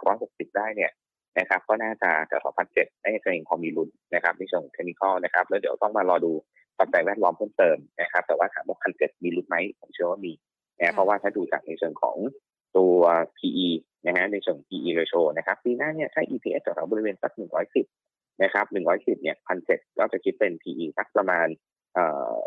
[0.00, 0.90] 1,660 ได้เนี่ย
[1.38, 2.36] นะครับก็น่าจะจะ
[2.70, 6.32] 2,007ได้จะเองพอมีลุ้นนะครับในเชิงเทคนิคนะครับ แล้วเดี๋ยวต้องมารอดู
[6.78, 10.32] ปัจจัยแวดล้อมเพิ่มเติมนะครับแต่ว่าถามว่าพันเจ็ดมีลุ้นไหมผมเชื่อว่ามี
[10.78, 12.16] นะเพราะว่าถ้าดูจากในเชิงของ
[12.76, 12.96] ตัว
[13.38, 13.68] PE
[14.06, 17.32] นะฮะในเชิง PE ratio นะครับปีหน้าเนี่ยถ้า EPS จะแถวบริเวณสัก
[17.86, 21.46] 110นะครับ110เนี่ยพันเจ็ดก็จะคิดเป็น PE สักประมาณ
[21.94, 22.38] เอ่อ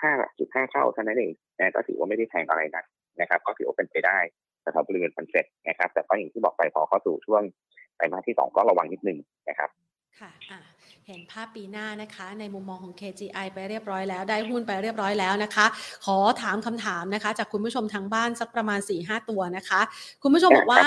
[0.00, 2.84] 15.5เท่าเท่านั้นเองนะก็ถือว่าไม่ได้แพงอะไรนัก
[3.20, 4.18] นะครับ ก็ถือว่าเป็นไปได้
[4.60, 7.42] แถวบริเวณพันเจ็ดนะครับ แต่ก็อย่างที่บอกไปพอเข้าสู่ช่วง
[8.00, 9.70] ไตรมาสที่สองก็ระวังนิดนึงนะครับ
[10.20, 10.30] ค่ะ
[11.06, 15.66] เห็นภาพปีหน้านะคะ ในมุมมองของ KGI ไปเรียบร้อยแล้ว ได้หุ้นไปเรียบร้อยแล้วนะคะ
[16.04, 19.80] ขอถามคำถามนะคะ จากคุณผู้ชมทางบ้านสักประมาณ 4-5 ตัวนะคะ
[20.22, 20.86] คุณผู้ชมบอกว่า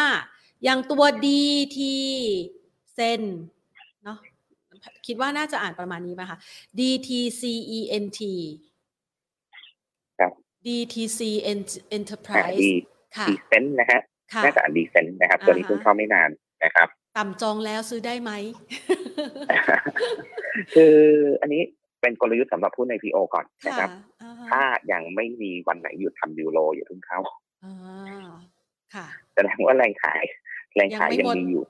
[0.64, 1.80] อย่างตัว DT
[2.94, 3.22] เซน
[4.04, 4.18] เนาะ
[5.08, 6.38] คิดว่าน่าจะอ่านประมาณนี้ป่ะคะ
[6.80, 8.20] DTCENT
[10.66, 11.20] DTC
[11.98, 12.68] Enterprise
[13.18, 14.00] ค่ะดีเซนนะฮะ
[14.44, 16.30] น่าจะอ่านดีเซนนะครับ ตัวนี้เพิ่งเข้าไม่นาน
[16.64, 18.32] นะครับ ต่ำจองแล้วซื้อได้ไหม
[20.76, 20.98] คือ
[21.42, 21.62] อันนี้
[22.02, 23.90] เป็นกลยุทธ์สำหรับผู้ในพีโอก่อนนะครับ
[24.50, 27.20] ถ้ายังไม่มีวันไหนหยุดทำยูโรอย่าเพิ่งเข้า
[29.34, 30.24] แสดงว่าแรงขาย
[30.76, 31.64] แรงขายยังมีอยู่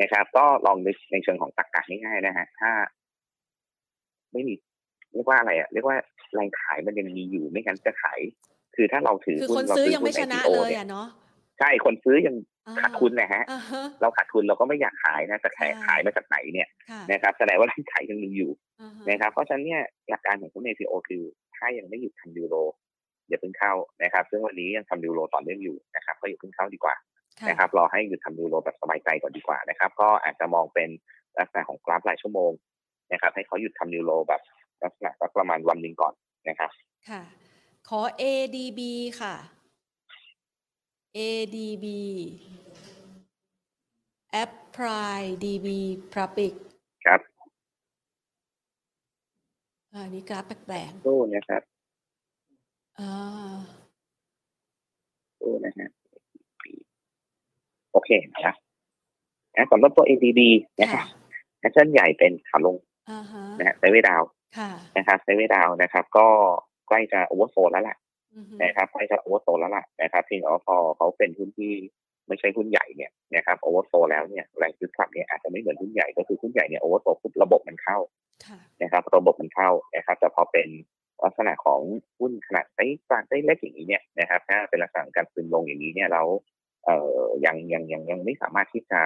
[0.00, 2.70] นะครับ ก็ลองนึกในเชิงของตักกะง่ายๆนะฮะ ถ้า
[4.32, 4.54] ไม่มี
[5.12, 5.96] เรียกว่าอะไรอะเรียกว่า
[6.34, 8.20] แรงขายมันยังมีอยู่ไม่งั้นจะขาย
[8.76, 11.06] คือถ้าเราถือคือคนซื้อยังไม่ชนะเลยอะเนาะ
[11.58, 12.36] ใช่คนซื้อยัง
[12.80, 13.42] ขาดทุนนะฮะ
[14.00, 16.68] เราขาดทุนเราก็ไม่อยากขายนะแต่ขายขายมาจากไหนเนี่ย
[17.12, 18.50] นะครับแสดงว่าร้านขายยังมีอยู่
[19.10, 21.22] นะครับ เพราะฉะนั้นเนี่ยหลักการของพวกเอพีโอคือ
[21.56, 22.54] ถ้ายังไม่หยุดทำยูโร
[23.28, 23.72] อย่าเพิ่งเข้า
[24.02, 26.94] นะครับ ซึ่งวันนี้ยังทำยูโรต่อเนื่องอยู่นะครับก็อย่าเพิ่งเข้าดีกว่า
[27.48, 30.88] นะครับรอให้หยุดทำยูโรแบบสบายใจก่อนดีกว่านะครับ ก็อาจจะมองเป็น
[31.38, 32.52] ลักษณะของกราฟรายชั่วโมง
[33.12, 34.42] นะครับ ให้เขาหยุดทำยูโรแบบ
[34.82, 36.14] ลักษณะประมาณวันหนึ่งก่อน
[36.48, 36.70] นะครับ
[37.10, 37.22] ค่ะ
[37.88, 38.80] ขอ ADB
[39.20, 39.34] ค่ะ
[41.16, 41.86] ADB
[44.42, 45.68] Apply DB
[46.14, 46.54] Public
[47.06, 47.20] ครับ
[49.92, 51.62] อันนี้กราฟแปลกๆตู้นะครับ
[52.98, 53.10] อ่า
[55.40, 55.90] ตู้นะฮะ
[57.92, 58.56] โอเคนะครับ
[59.72, 60.40] สำหรับตัว ADB
[60.80, 61.06] นะครับ
[61.60, 62.76] แอคชั่นใหญ่เป็นขาลง
[63.58, 64.22] นะฮะ sideway down
[64.96, 66.26] นะครับ sideway down นะครับ ก็
[66.88, 67.96] ใกล้จะโอเวอร์โฟแล้วแหละ
[68.62, 71.72] นะครับใกล้จะโอเวอร์โฟแล้วล่ะนะครับเพียงแต่ว่าพอเขาเป็นหุ้นที่
[72.28, 77.98] ไม่ใช่หุ้นใหญ่เนี่ยนะครับโอเวอร์โฟแล้วเนี่ยแรงซื้อกลับเนี่ยอาจจะไม่เหมือนหุ้นใหญ่ก็คือหุ้นใหญ่เนี่ยโอเวอร์โฟปุ๊บระบบมันเข้า
[78.82, 80.68] นะครับระบบมันเข้านะครับแต่พอเป็น
[81.24, 81.80] ลักษณะของ
[82.20, 86.22] หุ้นขนาดไซส์กลางไซส์เล็กอย่างนี้เนี่ยนะครับถ้าเป็นลักษณะการซึมลงอย่างนี้เนี่ยเรา
[86.84, 89.00] เอ่อยังยังยังยังไม่สามารถที่จะ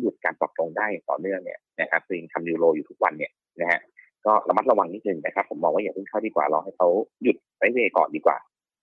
[0.00, 3.80] หยุดการปรับตรงได้ต่อเนื่องเนี่ยนะครับซึ่งทำยูโรอยู่ทุกวันเนี่ยนะฮะ
[4.26, 6.88] ก็ระมัดระวังนิดนึงนะครับ ผมมองว่าอย่าเพิ่งเข้าดีกว่า รอให้เขา
[7.22, 8.36] หยุดไซเวก่อนดีกว่า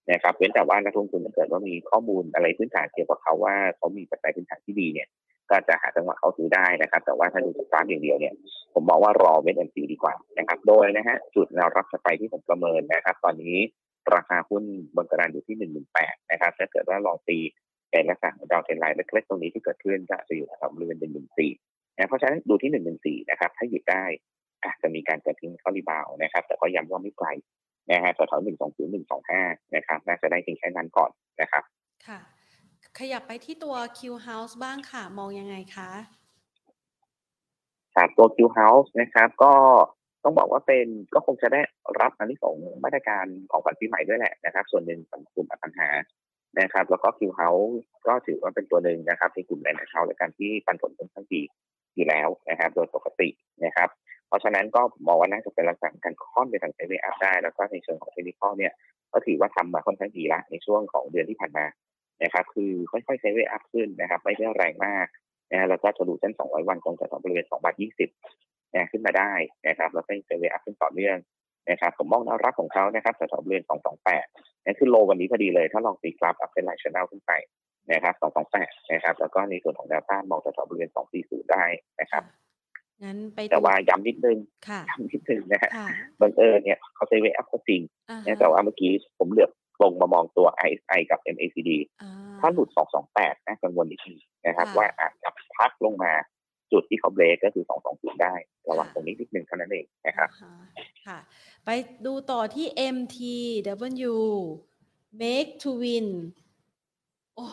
[0.10, 5.08] นะครับเว้นแต่ว่านักลงทุนถ้าเกิดว่ามีข้อมูลอะไรพื้นฐานเกี่ยวกับเขาว่าเขามีปัจจัยพื้นฐานที่ดีเนี่ย
[5.50, 8.34] ก็จะหาจังหวะเขาซื้อได้นะครับ แต่ว่าถ้าดูจากกราฟอย่างเดียวเนี่ย
[8.74, 13.58] ผมมองว่ารอเว้นแอนซีดีกว่านะครับ โดยนะฮะจุดแนวรับสไปที่ผมประเมินนะครับ ตอนนี้
[14.16, 14.64] ราคาหุ้น
[14.96, 17.40] บนกระดานอยู่ที่หนึ่งหนึ่งแปดนะครับถ้าเกิดว่าลองตี
[17.92, 21.52] เป็นลักษณะของดาวเทนไลน์เล็กๆตรงนี้ที่เกิดขึ้นก็จะอยู่แถวบริเวณหนึ่งหนึ่งสี่
[21.98, 24.04] นะเพราะฉะนั้นดูที่หนึ่งหนึ่งสี่นะครับ ถ้าหยุดได้
[24.66, 27.28] อาจจะมีการเกิดทิ้งเข้ารีบาวนะครับ แต่ก็ย้ำว่าไม่ไกล
[27.90, 29.42] นะฮะแถวๆหนึ่งสองศูนย์หนึ่งสองห้า
[29.76, 31.64] นะครับน่าจะได้เพียงแค่นั้นก่อนนะครับ
[32.08, 32.20] ค่ะ
[33.00, 35.90] ขยับไปที่ตัว Q House บ้างค่ะ มองยังไงคะ
[37.96, 39.54] ครับตัว Q House นะครับ ก็
[40.24, 41.62] ต้องบอกว่าเป็นก็คงจะได้
[42.02, 45.90] รับอานิสงส์ของมาตรการของขวัญปีใหม่ด้วยแหละนะครับ ส่วนหนึ่งของกลุ่มอสังหา
[46.60, 47.72] นะครับ แล้วก็ Q House
[48.08, 51.42] ก็ถือว่าเป็นตัวหนึ่งนะครับในกลุ่ม Land House และการที่ปันผลค่อนข้างดี
[51.96, 53.30] อยู่แล้วนะครับ โดยปกติ
[53.66, 53.90] นะครับ
[54.32, 58.74] เพราะฉะนั้นก็มองว่าน่าจะเป็นลักษณะการค่อนไปทาง sideway up ได้ แล้วก็ในเชิงของเทคนิคเนี่ย
[59.14, 61.66] ก็ถือว่าทำมาค่อนข้างดีละในช่วงของเดือนที่ผ่านมา
[62.24, 65.08] นะครับคือค่อยๆ sideway up ขึ้นนะครับ ไม่ได้แรงมาก
[65.52, 67.76] นะแล้วก็ทะลุเส้น 200 วันตรงจากบริเวณ2บาท
[68.20, 69.34] 20นะขึ้นมาได้
[69.68, 71.18] นะครับ แล้วก็ sideway up ขึ้นต่อเนื่อง
[71.70, 73.64] นะครับผมมองแนวรับของเขานะครับแถวๆบริเวณ
[74.14, 77.32] 228นั่นคือ low วันนี้พอดีเลย ถ้าลองตีกราฟ uptrend line channel ขึ้นไป
[77.92, 78.16] นะครับ
[78.54, 81.64] 228นะครับ แล้วก็ในส่วนของแนวต้านมองแถวๆบริเวณ240 ได้
[82.02, 82.24] นะครับ
[83.04, 84.38] งั้นไปแต่ว่าย้ำนิดนึง
[84.68, 85.88] ค่ะย้ำนิดนึงนะฮะค่ะ
[86.22, 89.52] บังเอิญเนี่ยเขา sideway up ก็จริงอ่านะฮะแต่ว่าเมื่อกี้ผมเหลือบ
[89.84, 91.70] ลงมามองตัว RSI กับ MACD
[92.02, 92.70] อ่าถ้าหลุด
[93.08, 96.14] 228 นะกังวลนิดนึงนะครับค่ะว่าอาจจะพักลงมา
[96.72, 98.34] จุดที่เขาเบรกก็คือ 220 ได้
[98.70, 101.20] ระวังค่ะตรงนี้นิดนึงเท่านั้นเองนะครับอ่าฮะค่ะ
[101.66, 101.70] ไป
[102.06, 104.16] ดูต่อที่ MTW
[105.22, 106.08] make to win
[107.36, 107.46] โอ้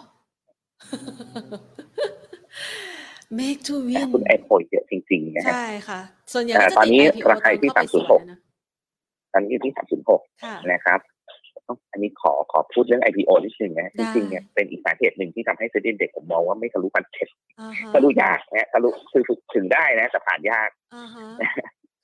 [3.38, 6.00] make to แต่ win คุณไอโพยเยอะจริงๆนะฮะใช่ค่ะ
[6.32, 8.38] ส่วนใหญ่อ่าก็จะตอนนี้ติด IPO ราคาที่ตอนเข้าไป306สวนนะ
[9.32, 9.72] ตอนนี้อยู่ที่
[10.06, 11.00] 306ค่ะนะครับ
[11.92, 17.28] อันนี้ขอขอพูดเรื่อง IPO นิดนึงนะได้จริงๆเนี่ยเป็นอีกสาเหตุหนึ่งที่ทำให้เซ็นเด็กผมมองว่าไม่ทะลุพันเจ็ด
[17.60, 19.22] อ่าฮะทะลุยากนะทะลุคือ
[19.54, 21.26] ถึงได้นะแต่ผ่านยากอ่าฮะ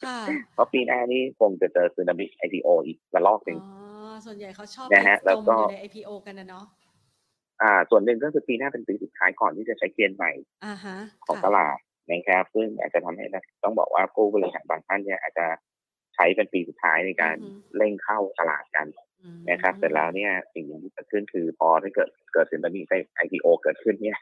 [0.04, 0.18] ค่ะ
[0.54, 3.70] เพราะปีหน้านี้คงจะเจอสึนามิ IPO อีกระลอกหนึ่งอ๋
[4.10, 6.64] อส่วนใหญ่เขาชอบนะฮะไปแล้วจมก็อยู่ใน IPO กันนะเนาะ
[7.62, 10.32] อ่า ส่วนหนึ่งก็คือปีหน้าเป็นปีสุดท้ายก่อนที่จะใช้เกณฑ์ใหม่
[10.64, 10.96] อ่าฮะ
[11.26, 11.78] ของค่ะตลาด
[12.10, 15.46] นะครับซึ่งอาจจะทำให้นะต้องบอกว่าผู้บริหารบางท่านเนี่ยอาจจะ
[16.14, 18.86] ใช้เป็นปีสุดท้ายในการอือฮึเร่งเข้าตลาดกัน
[19.22, 24.18] อืมนะครับเสร็จแล้วเนี่ยสิ่งหนึ่งที่เกิดขึ้นคือพอถ้าเกิดเกิดสินทรัพย์ไอพีโอเกิดขึ้นเนี่ย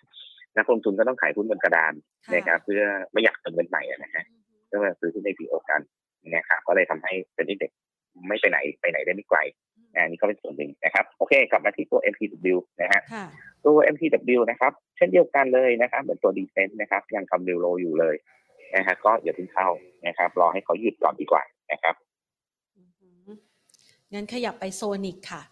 [0.56, 1.92] นักลงทุนก็ต้องขายหุ้นบนกระดาน
[2.26, 5.80] ค่ะนะครับเพื่อไม่อยากเติมเงินใหม่อะนะฮะอือฮึก็มาซื้อหุ้นไอพีโอกัน
[6.30, 7.70] นะครับก็เลยทำให้เป็นที่เด็ก
[8.28, 9.38] ไม่ไปไหนไปไหนได้ไม่ไกล
[9.94, 13.26] อันนี้ก็เป็นส่วนหนึ่งนะครับโอเคกลับมาที่ตัว MPW นะฮะค่ะ
[13.66, 18.16] ตัว MTW นะครับเช่นเดียวกันเลยนะครับเหมือนตัวดีเซนต์นะครับยังทำนิวโลอยู่เลย
[18.76, 19.68] นะฮะก็อย่าเพิ่งเข้า
[20.06, 21.94] นะครับ รอให้เขาหยุดก่อนดีกว่านะครับ
[22.76, 23.28] อือหือ
[24.12, 25.42] งั้นขยับไป SONIC ค่ะ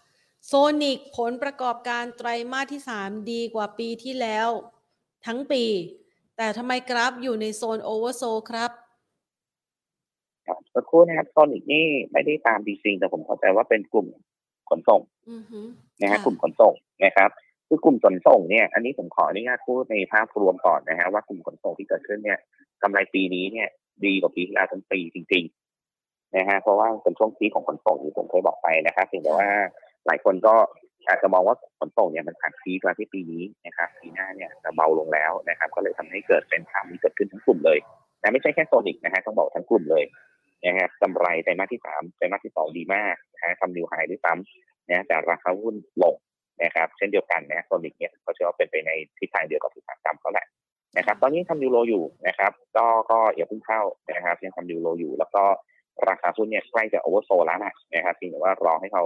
[0.47, 4.49] SONIC ผลประกอบการไตรมาสที่ 3 ดีกว่าปีที่แล้ว
[5.25, 5.63] ทั้งปี
[6.37, 8.71] แต่ทำไมกราฟอยู่ในโซน oversold ครับ
[10.47, 14.07] ครับสักครู่นะครับ SONIC นี่ไม่ได้ตามดีจริงแต่ผมเข้าใจว่าเป็นกลุ่ม
[14.71, 15.67] ขนส่งอือหือ
[16.01, 16.73] นะฮะค่ะกลุ่มขนส่ง
[17.05, 17.29] นะครับ
[17.67, 22.39] คือกลุ่มขนส่งเนี่ย อันนี้ผมขออนุญาตพูดในภาพรวมก่อนนะฮะว่ากลุ่มขนส่งที่เกิดขึ้นเนี่ย
[22.83, 23.67] กำไรปีนี้เนี่ย
[24.05, 29.49] ดีกว่าปีที่แล้วทั้งปีจริงๆนะฮะเพราะว่าเป็นช่วง peak ของขนส่งที่ผมเคยบอกไปนะครับเพียงแต่ว่า
[30.05, 30.55] หลายคนก็
[31.07, 37.79] อาจจะมองว่าขนส่งเนี่ยมันผ่าน peak มาที่ปีนี้นะครับปีหน้าเนี่ยจะเบาลงแล้วนะครับ ก็เลยทำให้เกิดเป็นภาพนี้เกิดขึ้นทั้งกลุ่มเลย
[38.21, 40.03] นะไม่ใช่แค่โซนิกนะฮะต้องบอกทั้งกลุ่มเลย
[40.63, 46.15] นะฮะกำไรไตรมาสที่สามไตรมาสที่สองดีมากนะฮะทำ new high ด้วยซ้ำนะแต่ราคาหุ้นลง
[46.63, 50.45] นะครับ เช่นเดียวกันนะโซนิกเนี่ยเขาเชื่อว่าเป็นไปในทิศทางเดียวกับอุตสาหกรรมเขาแหละ
[50.97, 53.81] นะครับ ตอนนี้ทำยูโรอยู่นะครับ ก็ก็อย่าเพิ่งเข้า
[54.11, 55.43] นะครับยังทำยูโรอยู่ แล้วก็
[56.09, 59.03] ราคาหุ้นเนี่ยใกล้จะโอเวอร์โซแล้วนะนะครับเพียงแต่ว่ารอให้เขา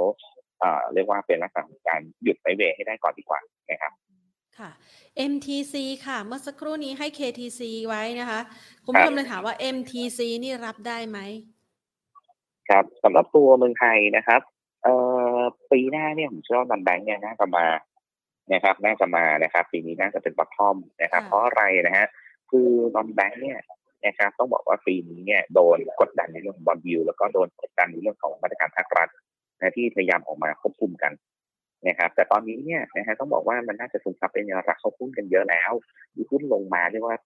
[0.59, 3.39] เอ่อเรียกว่าเป็นลักษณะของการหยุดไซเวให้ได้ก่อนดีกว่า
[3.71, 3.91] นะครับ
[4.59, 4.71] ค่ะ
[5.31, 5.75] MTC
[6.05, 8.39] ค่ะ เมื่อสักครู่นี้ให้ KTC ไว้นะคะ
[8.85, 11.19] คุณผู้ชมเลยถามว่า MTC นี่รับได้ไหม
[12.69, 14.41] ครับสำหรับตัวเมืองไทยนะครับ
[14.83, 14.93] เอ่
[15.37, 17.65] ปีหน้าเนี่ยผมเชื่อว่า non-bank เนี่ยน่าจะมา
[18.53, 22.07] นะครับ น่าจะมานะครับ ปีนี้น่าจะเป็น bottom นะครับค่ะเพราะอะไรนะฮะ
[22.49, 23.59] คือ non-bank เนี่ย
[24.05, 29.09] นะครับ ต้องบอกว่าปีนี้เนี่ยโดนกดดันในเรื่องของ bond yield แล้วก็โดนกดดันในเรื่องของมาตรการภาครัฐ
[29.59, 31.11] นะที่พยายามออกมาควบคุมกัน
[31.87, 35.71] นะครับแต่ตอนนี้เนี่ยนะฮะต้องบอกว่ามันน่าจะซึมซับเป็นราคาเข้าหุ้นกันเยอะแล้ว
[36.15, 37.17] มีหุ้นลงมาเรียกว่า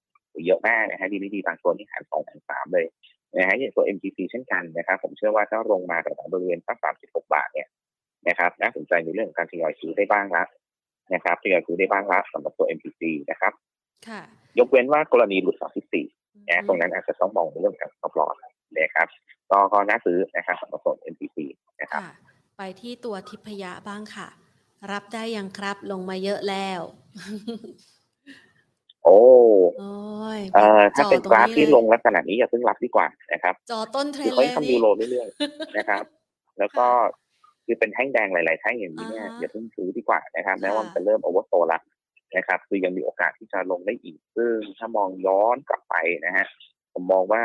[0.46, 2.86] เยอะมากนะฮะดีไม่ดีบางตัวนี่หารสองหารสามเลย
[3.38, 7.68] นะฮะอย่างตัว MGC เช่นกันนะครับผมเชื่อว่าถ้าลงมาแต่บริเวณสักสามสิบหกบาทเนี่ย
[8.28, 10.44] นะครับน่าสนใจในเรื่องของการทยอยซื้อได้บ้างละ
[11.14, 13.02] นะครับทยอยซื้อได้บ้างละสำหรับตัว MGC
[13.32, 13.54] นะครับ
[14.08, 14.22] ค่ะ
[14.60, 15.64] ยกเว้นว่ากรณีหลุด34
[16.50, 18.36] นะอืมตรงนั้นอาจจะต้องมองในเรื่องของการสต็อปลอส
[18.78, 19.08] นะครับ
[19.52, 21.38] ก็ก็น่าซื้อนะครับสำหรับตัว MGC
[21.82, 22.14] นะครับค่ะ
[22.58, 24.28] ไปที่ตัวทิพยะบ้างค่ะ
[24.92, 26.82] รับได้ยังครับลงมาเยอะแล้ว
[29.04, 29.20] โอ้
[29.80, 29.92] โอ้
[30.38, 36.04] ยเอ่อถ้าเป็นจ่กราฟตงที่เลยลงลักษณะนี้อย่าเพิ่งรับดีกว่านะครับ จอต้นเทรคือนเขาเลยทำนี่ยูโรเรื่อยๆนะครับ
[36.60, 36.88] แล้วก็
[37.66, 41.82] คือเป็นแท่งแดงหลาย ๆ แท่งอย่างนี้เนี่ยอ่าฮะอย่าเพิ่งซื้อดีกว่านะครับแม้ว่าค่ะมันจะเริ่มโอเวอร์โซแล้ว
[42.38, 46.46] นะครับคือยังมีโอกาสที่จะลงได้อีก ซึ่งถ้ามองย้อนกลับไปนะฮะ
[46.94, 47.42] ผมมองว่า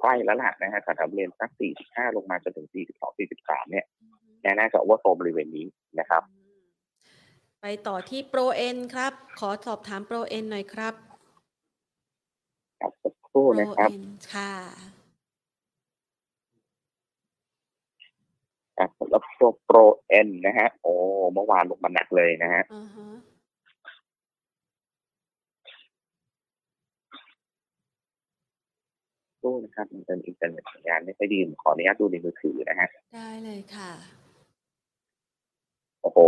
[0.00, 1.50] ใกล้แล้วล่ะนะฮะแถวๆบริเวณสัก
[1.84, 3.84] 45 ลงมาจนถึง 42 43 เนี่ย
[4.58, 5.66] น่าจะโอเวอร์โซบริเวณนี้
[6.00, 6.47] นะครับอืม
[7.62, 10.94] ไปต่อที่โปรเอ็นครับ ขอสอบถามโปรเอ็นหน่อยครับ
[12.80, 14.52] ครับสักครู่โปรนะครับเอ็นค่ะ
[18.78, 19.78] ครับแล้วตัวโปร
[20.08, 20.92] เอ็นนะฮะ โอ้
[21.34, 23.08] เมื่อวานลงมาหนักเลยนะฮะอ่าฮะ
[29.38, 34.17] โปรรู่นะครับมันเป็นอินเทอร์เน็ตสัญญาณไม่ค่อยดีขออนุญาตดูในมือถือนะฮะ ได้เลยค่ะ
[36.02, 36.18] โอ้โห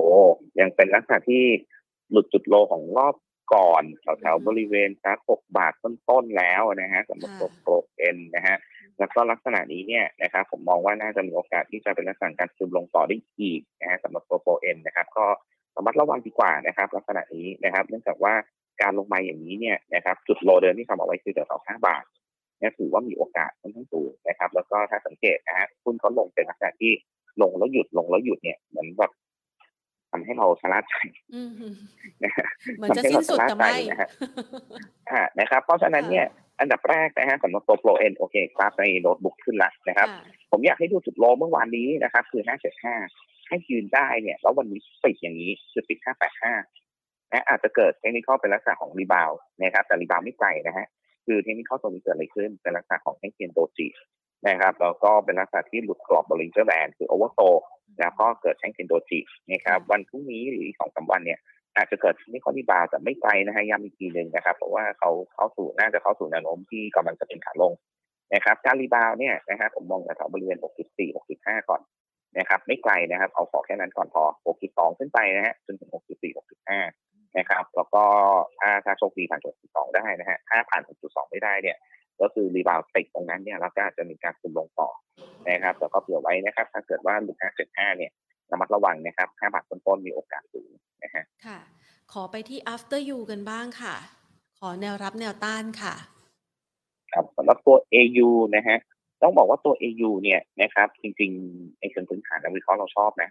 [0.61, 1.45] ยังเป็นลักษณะที่
[2.11, 3.15] หลุดจุดโลของรอบ
[3.55, 3.83] ก่อน
[4.21, 8.57] แถวๆบริเวณสักหกบาทต้นๆแล้วนะฮะสำหรับตัวโปรเอ็นนะฮะ
[8.99, 15.27] แล้วก็ลักษณะนี้เนี่ยนะครับผมมองว่าน่าจะมีโอกาสที่จะเป็นลักษณะการซึมลงต่อได้อีกนะฮะสำหรับตัวโปรเอ็นนะครับ ก็
[15.77, 18.35] ระมัดระวังดีกว่านะครับ ลักษณะนี้นะครับ เนื่องจากว่า
[18.83, 22.05] การลงมาอย่างนี้เนี่ยนะครับจุดโลเดิมที่ทำเอาไว้คือแถวๆห้าบาท
[22.59, 26.93] เนี่ยถือว่ามีโอกาสค่อนข้างสูงนะครับ แล้วก็ถ้าสังเกตนะฮะหุ้นเขาลงเป็นลักษณะที่
[27.43, 29.13] ลงแล้วหยุดลงแล้วหยุดเนี่ยเหมือนแบบ
[30.11, 30.95] ทำให้เราชะล่าใจ
[32.25, 32.47] นะฮะ
[32.77, 34.09] เหมือนจะสิ้นสุดแต่ไม่นะฮะ
[35.41, 36.27] นะครับ เพราะฉะนั้นเนี่ย
[36.61, 40.09] อันดับแรกนะฮะสำหรับตัวโปรเอ็นโอเคกราฟในโน้ตบุ๊กขึ้นแล้วนะครับ
[40.51, 42.43] ผมอยากให้ดูจุด low เมื่อวานนี้นะครับ คือ
[42.97, 45.99] 575 ให้ยืนได้เนี่ย แล้ววันนี้ปิดอย่างนี้คือปิด
[46.67, 49.31] 585 นะอาจจะเกิดเทคนิคเป็นลักษณะของ rebound
[49.63, 50.87] นะครับ แต่ rebound ไม่ไกลนะฮะ
[51.27, 53.87] คือเทคนิคตรงนี้เกิดอะไรขึ้นเป็นลักษณะของแท่งเทียน doji
[54.49, 57.41] นะครับแล้วก็เป็นลักษณะที่หลุดกรอบบริเวณ band คือ oversold
[58.01, 59.21] แล้วก็เกิดแท่งเทียน doji
[59.51, 61.39] นะครับวันพรุ่งนี้หรืออีกสองสามวันเนี่ย
[61.77, 67.73] อาจจะเกิดไม่ค่อยดีบาแต่ไม่ไกลนะฮะย้ำอีกทีหนึ่งนะครับ เพราะว่าเขาเข้าสู่น่าจะเข้าสู่แนวโน้มที่กำลังจะเป็นขาลง
[68.35, 71.81] นะครับการ rebound เนี่ยนะครับผมมองแถวบริเวณ 64 65 ก่อน
[72.39, 74.23] นะครับไม่ไกลนะครับเอาขอแค่นั้นก่อนพอ
[74.61, 76.35] 62 ขึ้นไปนะฮะจนถึง 64
[76.79, 78.05] 65 นะครับ แล้วก็
[78.61, 81.77] ถ้าถ้าโชคดีผ่าน 62 ได้นะฮะถ้าผ่าน 62 ไม่ได้เนี่ย
[82.21, 84.89] ก็คือรีบาวติดตรงนั้นเนี่ยเราก็อาจจะมีการคุมลงต่อ
[85.51, 88.11] นะครับแต่ก็เผื่อไว้นะครับ ถ้าเกิดว่าหลุด575 เนี่ย
[88.51, 90.71] ระมัดระวังนะครับ5บาทต้นๆมีโอกาสสูง
[91.05, 91.59] นะฮะค่ะ
[92.13, 93.95] ขอไปที่ after you กันบ้างค่ะ
[94.59, 95.95] ขอแนวรับแนวต้านค่ะ
[97.13, 98.79] ครับสำหรับตัว AU นะฮะ
[99.23, 103.31] ต้องบอกว่าตัว AU เนี่ยนะครับ จริงๆในเชิงพื้นฐานนักวิเคราะห์เราชอบนะ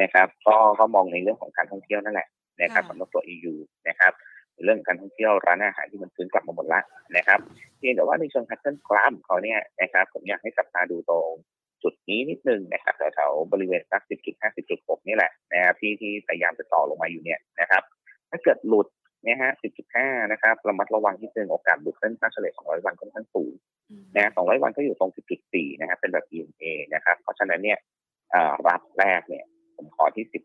[0.00, 2.28] นะครับ ก็ก็มองในเรื่องของการท่องเที่ยวนั่นแหละ
[2.62, 3.54] นะครับสำหรับตัว AU
[3.88, 4.12] นะครับ
[4.64, 6.89] เรื่องการท่องเที่ยวร้านอาหารที่มันฟื้นกลับมาหมดละนะครับเพี
[7.90, 11.30] ยงแต่ว่าในเชิงแพทเทิร์นกราฟเขาเนี่ยนะครับผมอยากให้จับตาดูตรง
[11.82, 17.82] จุดนี้นิดนึงนะครับแถวๆบริเวณสักสิบจุดห้าสิบจุดหกนี่แหละนะครับที่ที่พยายามจะต่อลงมาอยู่เนี่ยนะครับ
[18.30, 18.86] ถ้าเกิดหลุด
[19.24, 23.52] เนี่ยฮะสิบจุดห้านะครับระมัดระวังที่นึงโอกาสหลุดเส้นค่าเฉลี่ยสองร้อยวันค่อนข้างสูง
[24.16, 26.64] นะสองร้อยวันก็อยู่ตรงสิบจุดสี่นะครับเป็นแบบ EMA
[26.94, 27.78] นะครับเพราะฉะนั้นเนี่ย
[28.68, 29.44] รับแรกเนี่ย
[29.76, 30.42] ผมขอที่สิบ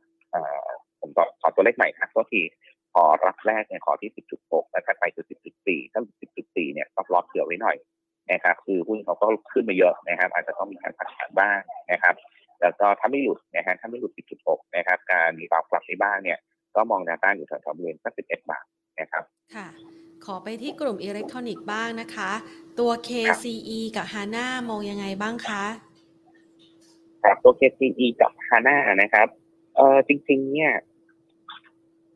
[0.99, 1.09] ผม
[1.41, 2.41] ขอตัวเลขใหม่ครับก็ที
[2.93, 5.25] พอรับแรกเนี่ยขอที่ 10.6 แล้วถ้าไปคือ
[5.59, 6.24] 10.4 ถ้า10.4เนี่ยก็
[7.15, 7.77] รอเผื่อไว้หน่อย
[8.31, 11.57] นะครับคือหุ้นเขาก็ขึ้นมาเยอะนะครับ อาจจะต้องมีการพักฐานบ้าง
[11.91, 12.15] นะครับ
[12.61, 14.11] แล้วก็ถ้าไม่หลุดนะฮะถ้าไม่หลุด
[14.43, 16.39] 10.6 นะครับ การมีบาวกลับในบ้างเนี่ย
[16.75, 18.65] ก็มองแนวต้านอยู่แถวๆบริเวณสัก11 บาท
[18.99, 19.23] นะครับ
[19.55, 19.67] ค่ะ
[20.25, 22.31] ขอไปที่กลุ่มอิเล็กทรอนิกส์บ้างนะคะ
[22.79, 25.63] ตัว KCE กับฮาน่ามองยังไงบ้างคะ
[27.23, 29.27] ครับตัว KCE กับฮาน่านะครับ
[29.75, 30.71] เออจริงๆ เนี่ย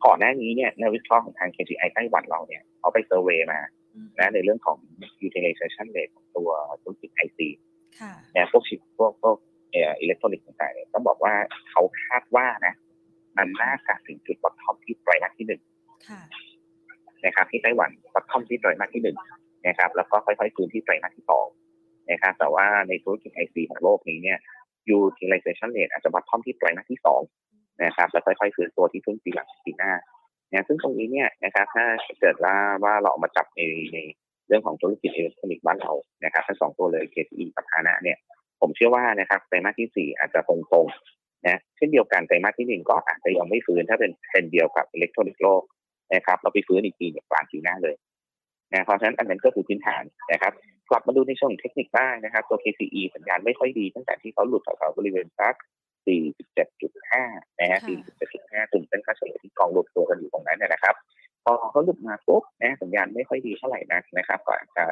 [0.05, 3.59] ก่อนหน้านี้เนี่ยในวิเคราะห์ของทาง KGI ไต้หวันเราเนี่ยเขาไป survey มา
[4.19, 4.77] นะในเรื่องของ
[5.27, 6.49] utilization rate ของตัว
[6.81, 7.49] ธุรกิจ IC
[8.35, 9.37] นะพวกชิปพวกพวก
[9.71, 11.33] อิเล็กทรอนิกส์ต่างๆเนี่ยต้องบอกว่า
[11.69, 12.73] เขาคาดว่านะ
[13.37, 15.61] มันน่าจะถึงจุด bottom ที่ไตรมาสที่หนึ่ง
[17.25, 19.17] นะครับ ที่ไต้หวัน bottom ที่ไตรมาสที่หนึ่ง
[19.67, 21.47] นะครับ แล้วก็ค่อยๆฟื้นที่ไตรมาสที่สอง
[22.11, 24.39] นะครับ แต่ว่าในธุรกิจ IC ของโลกนี้เนี่ย
[24.97, 27.21] utilization rate อาจจะ bottom ที่ไตรมาสที่สอง
[27.83, 31.85] นะครับ แล้วค่อยๆฟื้นตัวที่ครึ่งปีหลังปีหน้าเนี่ยซึ่งตรงนี้เนี่ยนะครับถ้า
[32.19, 33.61] เกิดว่าว่าเราเอามาจับใน
[33.93, 33.97] ใน
[34.47, 35.91] เรื่องของธุรกิจอิเล็กทรอนิกส์บ้านเรา
[36.25, 38.17] นะครับทั้งสองตัวเลย KCE กับฮานะเนี่ย
[38.61, 45.61] ผมเชื่อว่านะครับไตรมาสที่สี่อาจจะทรงๆนะเช่นเดียวกันไตรมาสที่หนึ่งก็อาจจะยังไม่ฟื้นถ้าเป็นเทรนเดียวกับอิเล็กทรอนิกส์โลก
[46.13, 47.95] นะครับเราไปฟื้นอีกทีเนี่ยกลางปีหน้าเลย
[48.73, 50.53] นะเพราะฉะนั้นอันนั้นก็คือพื้นฐานนะครับ
[50.89, 55.55] กลับมาดูในช่วงเทคนิคบ้างนะครับ ตัว KCE สัญญาณไม่ค่อยดีตั้งแต่ที่เขาหลุดแถวๆบริเวณซัก
[56.09, 57.79] 47.5 นะฮะ
[58.25, 60.95] 47.5ถึงเป็นค่าเฉลี่ยที่กองรวมตัวกันอยู่ตรงนั้นเนี่ยนะครับ
[61.43, 64.83] พอเขาหลุดมาปุ๊บนะสัญญาณไม่ค่อยดีเท่าไหร่นักนะครับก็อาจจะ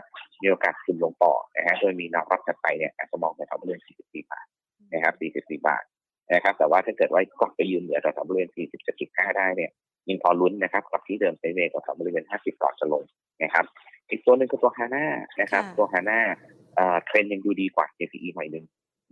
[0.41, 4.45] มีโอกาสขึ้นลงต่อนะฮะโดยมีแนวรับถัดไปเนี่ยอาจจะมองในแถวบริเวณ44 บาท
[4.93, 5.84] นะครับ44 บาท
[6.34, 8.49] นะครับ แต่ว่าถ้าเกิดว่ากลับไปยืนเหนือแถวบริเวณ
[8.93, 9.72] 47.5 ได้เนี่ย
[10.09, 13.03] ยังพอลุ้นนะครับกลับที่เดิมไซเวย์แถวบริเวณ50ก่อนจะลง
[13.43, 13.65] นะครับ
[14.09, 15.05] อีกตัวหนึ่งคือตัวฮาน่า
[15.41, 16.20] นะครับ ตัวฮาน่า
[17.05, 18.65] เทรนยังดูดีกว่า JPE หน่อยนึง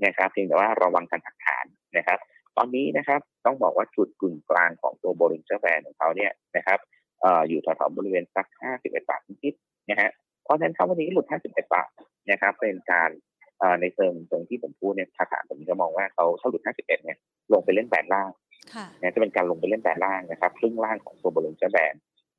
[0.06, 1.66] นะครับเพียงแต่ว่าระวังการหักฐาน
[1.98, 2.20] นะครับ
[2.58, 6.80] ตอนนี้นะครับต้องบอกว่าจุดกึ่งกลางของตัวบริเจอร์แบนของเขาเนี่ยนะครับ
[7.48, 10.10] อยู่แถวๆบริเวณสัก 51 บาทนิดๆนะฮะ
[10.44, 11.90] เพราะฉะนั้นถ้าวันนี้หลุด 51 บาท
[12.32, 13.10] นะครับ เป็นการ
[13.82, 17.18] ในเชิงตรงที่ผมพูดเนี่ยภาษาผมจะมองว่าเขาถ้าหลุด 51 เนี่ย
[17.54, 18.32] ลงไปเล่นแบนล่าง
[19.02, 21.94] นะจะเป็นการลงไปเล่นแบนล่างนะครับครึ่งล่างของตัวบริเจอร์แบน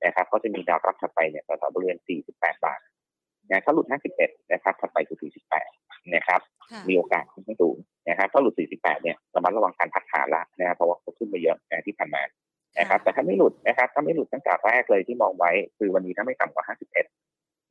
[0.05, 1.99] นะครับก็จะมีดาวรับถัดไปเนี่ยแถวๆบริเวณ
[2.31, 2.81] 48 บาท
[3.51, 3.87] นะถ้าหลุด
[4.19, 5.31] 51 นะครับถัดไปคือ
[5.67, 6.41] 48 นะครับ
[6.89, 7.77] มีโอกาสค่อนข้างสูง
[8.09, 12.23] นะครับถ้าหลุด 48 เนี่ยระมัดระวังการพักฐานละนะครับเพราะว่าเขาขึ้นมาเยอะนะที่ผ่านมา
[12.79, 16.65] นะครับ แต่ถ้าไม่หลุดนะครับถ้าไม่หลุดตั้งแต่แรกเลยที่มองไว้ คือวันนี้ถ้าไม่ต่ำกว่า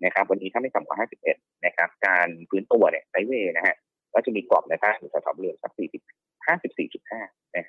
[0.04, 0.98] นะครับ วันนี้ถ้าไม่ต่ำกว่า
[1.32, 3.76] 51 นะครับ การฟื้นตัวเนี่ยไซเวย์นะฮะ
[4.14, 6.02] ก็จะมีกรอบในภาคอยู่แถวๆบริเวณสัก 40
[6.48, 7.66] 54.5 นะ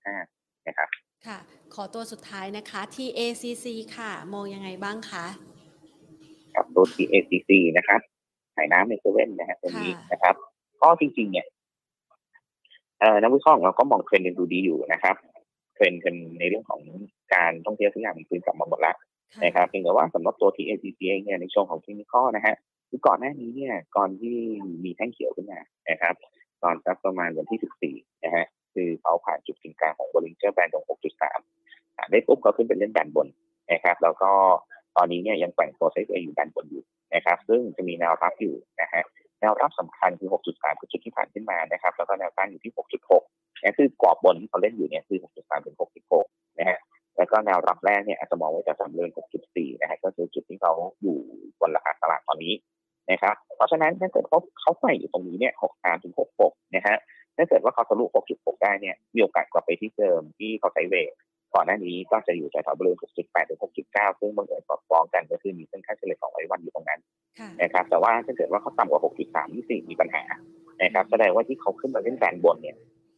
[0.00, 0.88] 54.5 นะครับ
[1.26, 1.38] ค่ะ
[1.74, 3.66] ขอตัวสุดท้ายนะคะ TACC
[3.96, 5.26] ค่ะ มองยังไงบ้างคะ
[6.54, 8.00] ครับตัว TACC นะครับ
[8.56, 10.34] ขายน้ำในเซเว่นนะฮะตัวนี้นะครับ
[10.82, 11.46] ก็จริง ๆ เนี่ย
[12.98, 15.16] เอ่อนักวิเคราะห์ของเราก็มองเทรนด์ยังดูดีอยู่นะครับ
[15.74, 16.80] เทรนด์กันในเรื่องของ
[17.34, 18.96] การท่องเที่ยวทุกอย่างมันคืนกลับมาหมดแล้ว
[19.44, 22.56] นะครับเพียงแต่ว่าสำหรับตัว TACC เองเนี่ยในช่วงของเทคนิคนะฮะ
[22.88, 24.36] คือก่อนหน้านี้เนี่ยก่อนที่
[24.84, 26.14] มีแท่งเขียวขึ้นมานะครับ
[26.62, 28.44] ตอนสักประมาณวันที่ 14 นะฮะ
[28.74, 31.20] คือเขาผ่านจุดกึ่งกลางของ Bollinger Band ตรง 6.3
[31.96, 33.28] ผ่านได้ปุ๊บก็ขึ้นเป็นเล่นแบนบน
[33.72, 34.32] นะครับ แล้วก็
[34.96, 36.84] ตอนนี้เนี่ยยังแกว่งตัวไซด์เวย์อยู่แบนบนอยู่
[37.14, 39.02] นะครับ ซึ่งจะมีแนวรับอยู่นะฮะ
[39.40, 42.72] แนวรับสำคัญคือ 6.3คือจุดที่ผ่านขึ้นมานะครับ แล้วก็แนวต้านอยู่ที่
[43.18, 45.76] 6.6นะคือกรอบบนที่เขาเล่นอยู่เนี่ยคือ 6.3 ถึง
[46.16, 46.78] 6.6 นะฮะ
[47.16, 49.10] แล้วก็แนวรับแรกเนี่ยอาจจะมองไว้จากสำเร็จ
[49.44, 50.72] 6.4 นะฮะ ก็คือจุดที่เขา
[51.02, 51.18] อยู่
[51.60, 52.54] บนราคาตลาดตอนนี้
[53.10, 56.96] นะครับ เพราะฉะนั้นถ้าเกิดเขาเขาใส่อยู่ตรงนี้เนี่ย 63 ถึง 66 นะฮะ
[57.36, 60.94] ถ้าเกิดว่าเขาทะลุ 6.6 ได้เนี่ย มีโอกาสกลับไปที่เดิมที่เขาใช้เว
[61.54, 67.00] ก่อนหน้านี้ก็จะอยู่แถวๆบริเวณ 6.8ถึง6.9 ซึ่งบางเอิญสอดคล้องกันก็คือมีเส้นค่าเฉลี่ย200วันอยู่ตรงนั้น
[67.62, 70.22] นะครับ แต่ว่าถ้าเกิดว่าเขาต่ำกว่า 6.3นี่สิมีปัญหา
[70.82, 72.76] นะครับ แสดงว่าที่เขาขึ้นมาเล่น band บนเนี่ย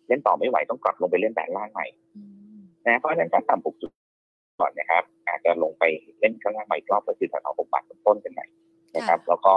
[0.09, 1.87] เล่นต่อไม่ไหวต้องกลับลงไปเล่น band ล่างใหม่
[2.87, 5.85] นะเพราะฉะนั้นการต่ำ6ก่อนนะครับ อาจจะลงไป
[6.21, 8.47] เล่นข้างล่างใหม่รอบก็คือแถวๆ6บาทต้นกันใหม่
[8.97, 9.55] นะครับ แล้วก็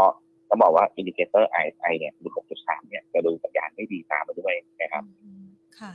[0.50, 2.28] ต้องบอกว่า indicator RSI เนี่ยหลุด
[2.60, 5.04] 6.3 เนี่ยจะดูสัญญาณไม่ดีตามมาด้วยนะครับ
[5.80, 5.94] ค่ะ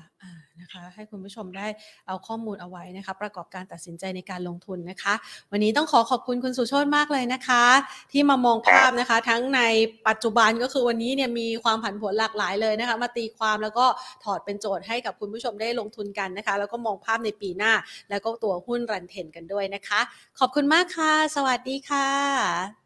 [0.63, 1.67] นะคะ ให้คุณผู้ชมได้
[2.07, 5.15] เอาข้อมูลเอาไว้นะคะ ประกอบการตัดสินใจในการลงทุนนะคะ
[5.53, 7.65] วันนี้ต้องขอขอบคุณคุณสุโชตมากเลยนะคะ
[8.13, 9.61] ที่มามองภาพนะคะ ทั้งใน
[10.09, 13.87] ปัจจุบันก็คือวันนี้เนี่ยมีความผันผวนหลากหลายเลยนะคะ มาตีความแล้วก็
[14.25, 17.73] ถอดเป็นโจทย์ให้กับคุณผู้ชมได้ลงทุนกันนะคะ แล้วก็มองภาพในปีหน้า
[18.11, 20.01] แล้วก็ตัวหุ้นรันเทนกันด้วยนะคะ
[20.39, 22.82] ขอบคุณมากค่ะ สวัสดีค่ะ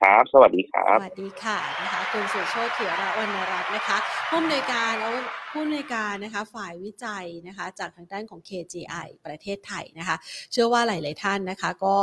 [0.00, 3.96] ครับ สวัสดีครับ สวัสดีค่ะนะคะคุณสุโชติเขียรวรรณรัตน์นะคะ
[4.28, 5.12] ผู้อำนวยการแล้ว
[5.52, 10.16] ผู้อำนวยการนะคะฝ่ายวิจัยนะคะจากทางด้านของ KGI ประเทศไทยนะคะ
[10.52, 11.96] เชื่อว่าหลาย ๆ ท่านนะคะ ก็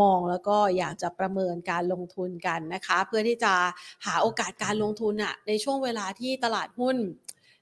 [0.00, 3.54] มองแล้วก็อยากจะประเมินการลงทุนกันนะคะ เพื่อที่จะ
[4.06, 6.96] หาโอกาสการลงทุนอะในช่วงเวลาที่ตลาดหุ้น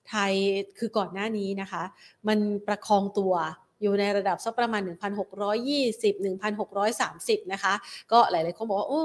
[0.09, 0.33] ไทย
[0.79, 1.83] คือก่อนหน้านี้นะคะ
[2.29, 3.35] มันประคองตัว
[3.83, 7.75] อยู่ในระดับสักประมาณ 1,620 1,630 นะคะ
[8.13, 9.01] ก็หลายๆคนบอกว่า โอ้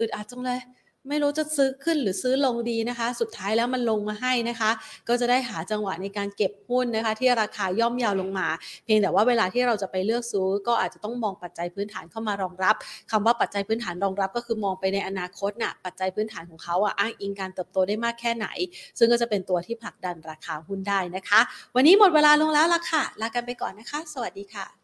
[0.00, 0.60] อึดอัดจังเลย
[1.08, 4.70] ไม่รู้จะซื้อขึ้นหรือซื้อลงดีนะคะ สุดท้ายแล้วมันลงมาให้นะคะ
[5.08, 8.48] ก็จะได้หาจังหวะในการเก็บหุ้นนะคะ ที่ราคาย่อมยาวลงมา
[8.84, 12.74] เพียงแต่ว่าเวลาที่เราจะไปเลือกซื้อ ก็อาจจะต้องมองปัจจัยพื้นฐานเข้ามารองรับ
[13.10, 18.46] คำว่าปัจจัยพื้นฐานรองรับ ก็คือมองไปในอนาคตน่ะปัจจัยพื้นฐานของเขาอะอ้างอิงการเติบโตได้มากแค่ไหน
[18.98, 21.40] ซึ่งก็จะเป็นตัวที่ผลักดันราคาหุ้นได้นะคะ
[21.74, 24.79] วันนี้หมดเวลาลงแล้วล่ะค่ะลากันไปก่อนนะคะ สวัสดีค่ะ